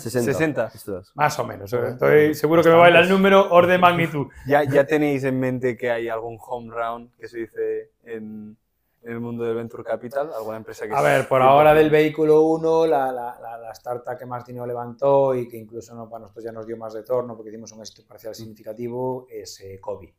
[0.00, 0.32] 60.
[0.32, 0.64] 60.
[0.74, 1.12] Ostras.
[1.14, 1.72] Más o menos.
[1.72, 1.88] ¿eh?
[1.90, 4.26] Estoy seguro que me baila el número orden de magnitud.
[4.46, 8.56] ¿Ya, ¿Ya tenéis en mente que hay algún home round que se dice en,
[9.04, 10.30] en el mundo del Venture Capital?
[10.36, 11.44] ¿Alguna empresa que A ver, por 100%?
[11.44, 15.56] ahora del vehículo 1, la, la, la, la startup que más dinero levantó y que
[15.56, 19.26] incluso no, para nosotros ya nos dio más retorno porque hicimos un éxito parcial significativo
[19.30, 20.14] es eh, Kobe.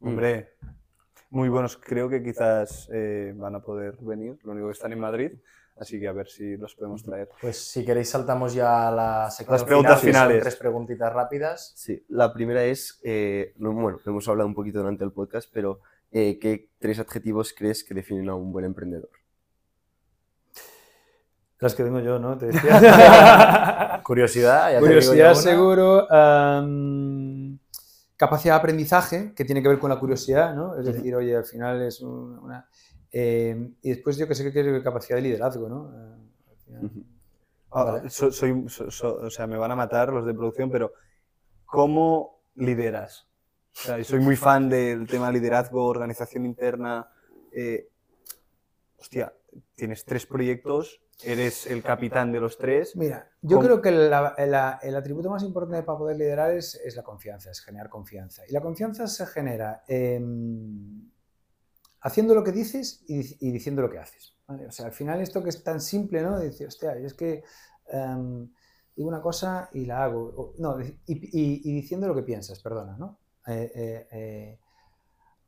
[0.00, 0.54] Hombre,
[1.30, 1.76] muy buenos.
[1.76, 4.38] Creo que quizás eh, van a poder venir.
[4.44, 5.32] Lo único que están en Madrid.
[5.76, 7.30] Así que a ver si los podemos traer.
[7.40, 10.42] Pues si queréis saltamos ya a la sección Las preguntas final, finales.
[10.42, 11.72] tres preguntitas rápidas.
[11.74, 15.80] Sí, la primera es, eh, no, bueno, hemos hablado un poquito durante el podcast, pero
[16.12, 19.10] eh, ¿qué tres adjetivos crees que definen a un buen emprendedor?
[21.58, 22.38] Las que tengo yo, ¿no?
[22.38, 24.00] Te decía.
[24.04, 26.06] Curiosidad, ya te digo Curiosidad seguro.
[28.16, 30.76] capacidad de aprendizaje, que tiene que ver con la curiosidad, ¿no?
[30.78, 32.66] Es decir, oye, al final es un- una...
[33.12, 35.90] eh, y después yo que sé que es capacidad de liderazgo, ¿no?
[35.94, 36.16] Eh,
[36.50, 37.04] al final- Ujú.
[37.72, 38.10] Vale.
[38.10, 40.92] so- soy, so- so- o sea, me van a matar los de producción, pero
[41.66, 43.29] ¿cómo lideras?
[43.82, 47.08] O sea, soy muy fan del tema liderazgo, organización interna.
[47.52, 47.88] eh,
[48.98, 49.34] hostia,
[49.74, 52.94] tienes tres proyectos, eres el capitán de los tres.
[52.94, 53.62] Mira, yo ¿Cómo?
[53.66, 57.50] creo que la- la- el atributo más importante para poder liderar es, es la confianza,
[57.50, 58.42] es generar confianza.
[58.46, 61.10] Y la confianza se genera em,
[62.02, 64.36] haciendo lo que dices y, dic- y diciendo lo que haces.
[64.46, 64.66] ¿vale?
[64.66, 66.38] O sea, al final esto que es tan simple, ¿no?
[66.38, 67.42] Decir, hostia, es que
[67.88, 68.48] em,
[68.94, 70.22] digo una cosa y la hago.
[70.36, 73.18] O- no, y, y- y diciendo lo que piensas, perdona, ¿no?
[73.46, 74.58] Eh, eh, eh,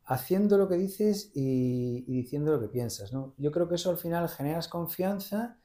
[0.06, 3.34] haciendo lo que dices y, diciendo lo que piensas, ¿no?
[3.38, 5.58] Yo creo que eso al final generas confianza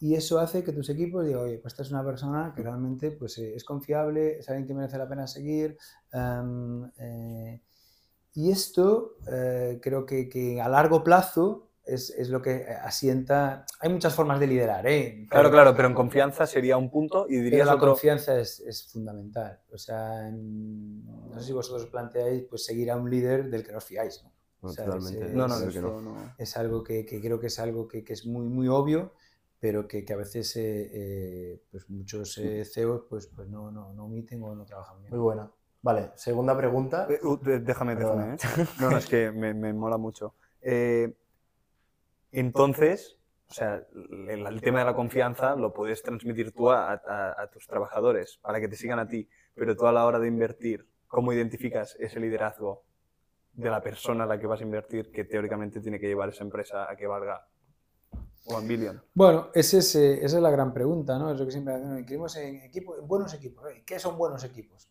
[0.00, 3.12] y eso hace que tus equipos digan, oye, pues esta es una persona que realmente
[3.12, 5.78] pues, es confiable, es alguien que merece la pena seguir.
[8.34, 9.16] y esto
[9.80, 13.66] creo que a largo plazo es, es, lo que asienta.
[13.80, 15.26] Hay muchas formas de liderar, ¿eh?
[15.28, 17.90] Claro, claro, pero en confianza sería un punto y dirías la otro...
[17.90, 19.60] confianza es, es, fundamental.
[19.72, 23.78] O sea, no sé si vosotros planteáis pues, seguir a un líder del que no
[23.78, 24.32] os fiáis, ¿no?
[24.62, 25.26] No, O sea, totalmente.
[25.26, 26.34] es- No, no, es- eso no.
[26.38, 29.12] es algo que, que creo que es algo que, que es muy, muy obvio,
[29.60, 33.92] pero que, que a veces eh, eh, pues muchos eh, CEOs pues, pues no, no,
[33.92, 35.10] no omiten o no trabajan bien.
[35.10, 35.50] Muy buena.
[35.82, 37.06] Vale, segunda pregunta.
[37.10, 38.34] Eh, uh, déjame, déjame.
[38.34, 38.36] ¿eh?
[38.80, 40.34] No, no, es que me, me mola mucho.
[42.40, 43.18] Entonces,
[43.48, 43.82] o sea,
[44.28, 48.38] el, el tema de la confianza lo puedes transmitir tú a, a- a tus trabajadores
[48.42, 51.96] para que te sigan a ti, pero tú a la hora de invertir, ¿cómo identificas
[52.00, 52.84] ese liderazgo
[53.52, 56.42] de la persona a la que vas a invertir que teóricamente tiene que llevar esa
[56.42, 57.46] empresa a que valga
[58.46, 59.00] one billion?
[59.14, 61.30] Bueno, ese es, eh, esa es la gran pregunta, ¿no?
[61.32, 62.02] Es lo que siempre hacemos.
[62.04, 63.70] Queremos en equipo, en buenos equipos.
[63.70, 63.84] ¿eh?
[63.86, 64.88] ¿Qué son buenos equipos?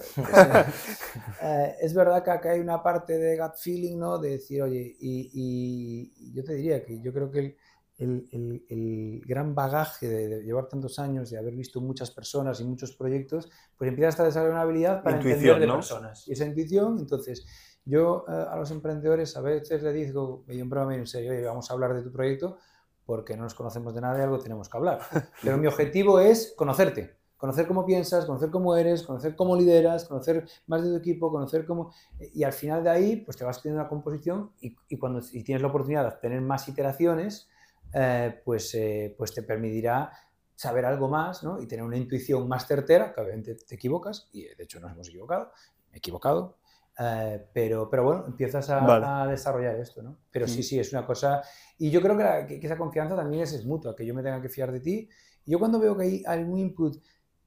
[1.44, 4.18] Eh, es verdad que acá hay una parte de gut feeling, ¿no?
[4.18, 7.56] De decir, oye, y, yo te diría que yo creo que el,
[7.98, 12.60] el- el- el gran bagaje de, de llevar tantos años, de haber visto muchas personas
[12.60, 15.74] y muchos proyectos, pues empiezas a desarrollar una habilidad para Intuición, entender de ¿no?
[15.74, 16.28] personas.
[16.28, 17.44] Y esa intuición, entonces,
[17.84, 21.42] yo eh, a los emprendedores a veces les digo, y en broma, en serio, oye,
[21.44, 22.58] vamos a hablar de tu proyecto,
[23.04, 25.00] porque no nos conocemos de nada y algo tenemos que hablar.
[25.42, 30.46] Pero mi objetivo es conocerte, conocer cómo piensas, conocer cómo eres, conocer cómo lideras, conocer
[30.68, 31.92] más de tu equipo, conocer cómo...
[32.32, 35.42] Y al final de ahí, pues te vas teniendo una composición y, y cuando y
[35.42, 37.48] tienes la oportunidad de tener más iteraciones,
[37.92, 40.12] eh, pues, eh, pues te permitirá
[40.54, 41.60] saber algo más ¿no?
[41.60, 45.08] y tener una intuición más certera, que obviamente te equivocas, y de hecho nos hemos
[45.08, 45.50] equivocado,
[45.90, 46.58] me he equivocado,
[46.96, 49.04] eh, pero, pero bueno, empiezas a, Vale.
[49.04, 50.16] a desarrollar esto, ¿no?
[50.30, 50.62] Pero sí, Mm.
[50.62, 51.42] sí, es una cosa...
[51.76, 54.22] Y yo creo que, la- que- esa confianza también es, es mutua, que yo me
[54.22, 55.08] tenga que fiar de ti.
[55.44, 57.02] Yo cuando veo que hay algún input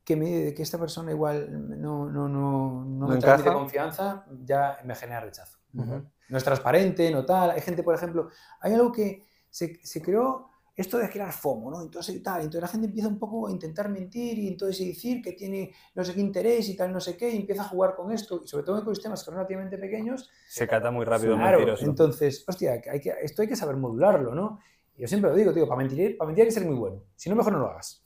[0.05, 4.77] que, me, que esta persona igual no, no, no, no ¿No me transmite confianza, ya
[4.83, 5.57] me genera rechazo.
[5.73, 6.05] Ujú.
[6.29, 7.51] No es transparente, no tal.
[7.51, 8.29] Hay gente, por ejemplo,
[8.61, 11.81] hay algo que se, se creó esto de crear FOMO, ¿no?
[11.81, 15.31] Entonces tal, entonces la gente empieza un poco a intentar mentir y entonces decir que
[15.31, 18.11] tiene no sé qué interés y tal, no sé qué, y empieza a jugar con
[18.11, 21.59] esto, y sobre todo en ecosistemas que son relativamente pequeños, Se cata muy rápido Claro,
[21.59, 21.85] mentiroso.
[21.85, 24.59] entonces, hostia, hay que, esto hay que saber modularlo, ¿no?
[24.97, 27.01] Yo siempre lo digo, tío, para mentir, para mentir hay que ser muy bueno.
[27.15, 28.03] Si no, mejor no lo hagas.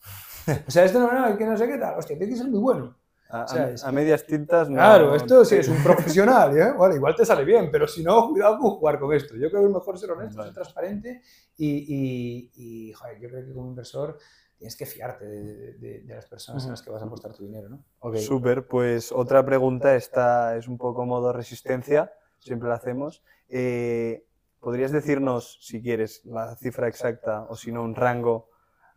[0.68, 2.60] O sea, esto no, no, que no sé qué tal, hostia, tiene que ser muy
[2.60, 2.96] bueno.
[3.30, 4.76] A, a- o sea, es- a medias tintas no...
[4.76, 6.72] Claro, esto sí es un profesional, ¿eh?
[6.76, 9.36] Bueno, igual te sale bien, pero si no, cuidado con jugar con esto.
[9.36, 10.50] Yo creo que es mejor ser honesto, Vale.
[10.50, 11.22] ser transparente
[11.58, 14.18] y, y- y, joder, yo creo que como inversor
[14.58, 17.44] tienes que fiarte de, de- de las personas en las que vas a apostar tu
[17.46, 17.84] dinero, ¿no?
[18.00, 18.18] Ok.
[18.18, 23.24] Súper, pues otra pregunta, esta es un poco modo resistencia, siempre la hacemos.
[23.48, 24.26] Eh,
[24.60, 28.50] ¿Podrías decirnos, si quieres, la cifra exacta o si no, un rango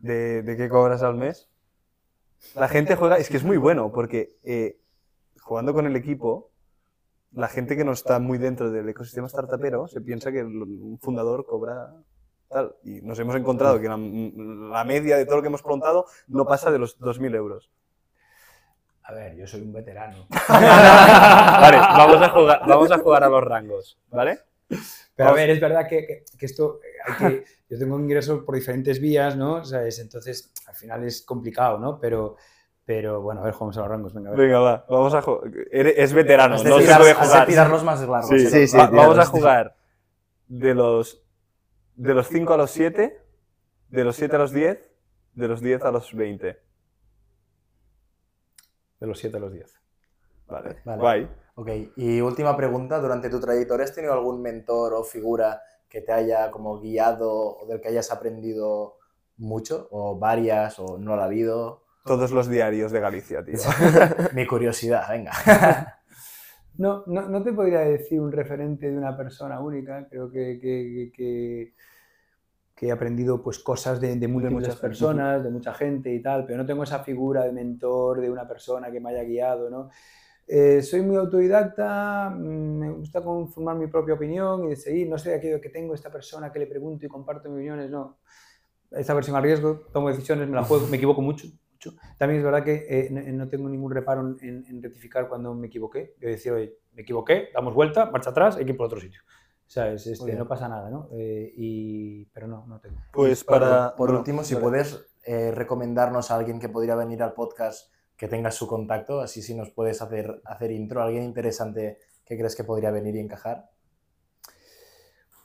[0.02, 1.48] de, de qué cobras al mes?
[2.54, 4.78] La gente juega, es que es muy bueno, porque eh,
[5.40, 6.50] jugando con el equipo,
[7.32, 10.98] la gente que no está muy dentro del ecosistema startupero se piensa que el- un
[11.00, 11.94] fundador cobra
[12.48, 12.74] tal.
[12.84, 16.44] Y nos hemos encontrado que la, la media de todo lo que hemos preguntado no
[16.44, 17.70] pasa de los 2.000 euros.
[19.04, 20.26] A ver, yo soy un veterano.
[20.48, 24.38] vale, vamos a, jugar, vamos a jugar a los rangos, ¿vale?
[25.14, 28.44] Pero a ver, es verdad que, que- que esto, eh, hay que, yo tengo ingresos
[28.44, 29.54] por diferentes vías, ¿no?
[29.56, 31.98] O sea, es- entonces, al final es complicado, ¿no?
[32.00, 32.36] Pero,
[32.84, 34.40] pero bueno, a ver, jugamos a los rangos, venga, a ver.
[34.46, 35.50] Venga, va, vamos a jugar.
[35.70, 37.46] Es veterano, Has no se tirar, puede has de jugar.
[37.46, 38.28] tirar los más largos.
[38.28, 38.48] Sí, ¿eh?
[38.50, 38.76] sí, sí.
[38.76, 39.76] Va- vamos a jugar
[40.48, 41.22] de los,
[41.94, 43.20] de los 5 a los 7,
[43.88, 44.90] de los 7 a los 10,
[45.34, 46.58] de los 10 a los 20.
[49.00, 49.80] De los 7 a los 10.
[50.46, 51.00] Vale, Vale.
[51.00, 51.28] guay.
[51.54, 56.12] Ok, y última pregunta, durante tu trayectoria, ¿has tenido algún mentor o figura que te
[56.12, 58.96] haya como guiado o del que hayas aprendido
[59.36, 59.88] mucho?
[59.90, 61.84] ¿O varias o no la ha habido?
[62.04, 63.58] Todos los diarios de Galicia, tío.
[64.34, 65.32] Mi curiosidad, venga.
[66.78, 71.12] No, no, no te podría decir un referente de una persona única, creo que, que,
[71.14, 71.74] que-
[72.74, 74.80] que he aprendido pues, cosas de, de múltiples mucha gente.
[74.80, 78.46] personas, de mucha gente y tal, pero no tengo esa figura de mentor, de una
[78.48, 79.90] persona que me haya guiado, ¿no?
[80.54, 85.16] Eh, soy muy autodidacta, mm, me gusta formar mi propia opinión y de seguir, no
[85.16, 88.18] soy aquello que tengo esta persona que le pregunto y comparto mis opiniones, no.
[88.90, 91.46] Esta versión a riesgo, tomo decisiones, me la juego, me equivoco mucho.
[91.72, 91.94] mucho.
[92.18, 95.68] También es verdad que eh, no, no tengo ningún reparo en, en rectificar cuando me
[95.68, 96.16] equivoqué.
[96.20, 99.22] Yo decir, oye, me equivoqué, damos vuelta, marcha atrás, hay que ir por otro sitio.
[99.66, 100.06] ¿Sabes?
[100.06, 101.08] Este, no pasa nada, ¿no?
[101.12, 102.96] Eh, y, pero no, no tengo.
[103.10, 103.96] Pues Por- para.
[103.96, 107.90] Por, no, último, si puedes eh, recomendarnos a alguien que podría venir al podcast
[108.22, 112.54] que tenga su contacto, así si nos puedes hacer, hacer intro, alguien interesante que crees
[112.54, 113.68] que podría venir y encajar.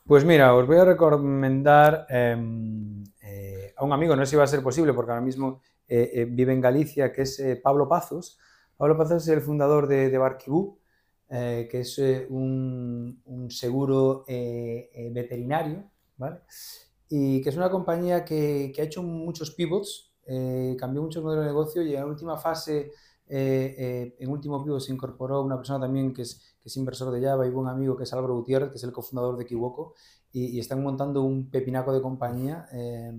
[0.05, 4.43] Pues mira, os voy a recomendar em, eh, a un amigo, no sé si va
[4.43, 8.37] a ser posible porque ahora mismo eh, eh, vive en Galicia, que es Pablo Pazos.
[8.77, 10.77] Pablo Pazos es el fundador de, de Barquibú,
[11.27, 11.97] que es
[12.29, 16.41] un, un seguro veterinario ¿vale?
[17.09, 21.25] Y que es una compañía que, que ha hecho muchos pivots, eh, cambió mucho el
[21.25, 22.91] modelo de negocio y en la última fase,
[23.29, 27.11] eh, eh, en último pivot se incorporó una persona también que es, que es inversor
[27.11, 29.95] de Java y buen amigo que es Álvaro Gutiérrez, que es el cofundador de Equivoco,
[30.31, 32.67] y, y están montando un pepinaco de compañía.
[32.71, 33.11] eh,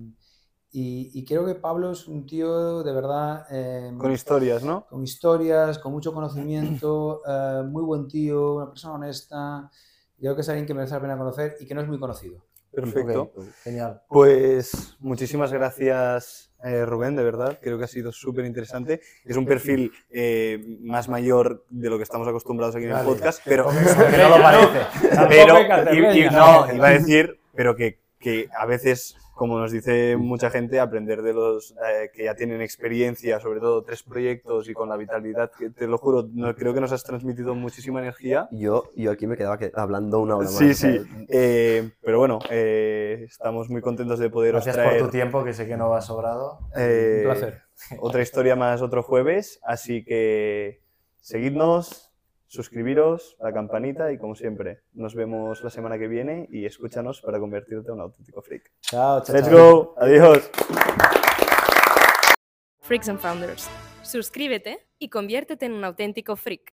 [0.71, 3.47] y, y creo que Pablo es un tío de verdad...
[3.49, 4.85] eh, Con historias, ¿no?
[4.87, 9.71] con historias, con mucho conocimiento, eh, muy buen tío, una persona honesta.
[10.19, 12.45] Creo que es alguien que merece la pena conocer y que no es muy conocido.
[12.71, 13.31] Perfecto.
[13.63, 14.03] Genial.
[14.07, 17.59] Pues muchísimas gracias, eh, Rubén, de verdad.
[17.61, 19.01] Creo que ha sido súper interesante.
[19.25, 23.41] Es un perfil eh, más mayor de lo que estamos acostumbrados aquí en el podcast,
[23.45, 24.79] pero, no lo parece.
[25.29, 30.17] pero y- y- no, iba a decir, pero que, que a veces, como nos dice
[30.17, 34.73] mucha gente, aprender de los eh, que ya tienen experiencia, sobre todo tres proyectos y
[34.73, 38.49] con la vitalidad, que te lo juro, no, creo que nos has transmitido muchísima energía.
[38.51, 40.57] Yo, yo aquí me quedaba que- hablando una hora más.
[40.57, 40.99] Sí, sí.
[41.29, 45.53] Eh, pero bueno, eh, estamos muy contentos de poderos Gracias por traer tu tiempo, que
[45.53, 46.59] sé que no va sobrado.
[46.75, 47.61] eh, Un placer.
[48.01, 49.59] otra historia más otro jueves.
[49.63, 50.81] Así que
[51.21, 52.08] seguidnos,
[52.49, 57.39] suscribiros, la campanita y como siempre, nos vemos la semana que viene y escúchanos para
[57.39, 58.71] convertirte en un auténtico freak.
[58.81, 59.35] Chao, chao.
[59.35, 59.57] Let's chao.
[59.57, 60.51] go, adiós.
[62.81, 63.69] Freaks and Founders.
[64.01, 66.73] Suscríbete y conviértete en un auténtico freak.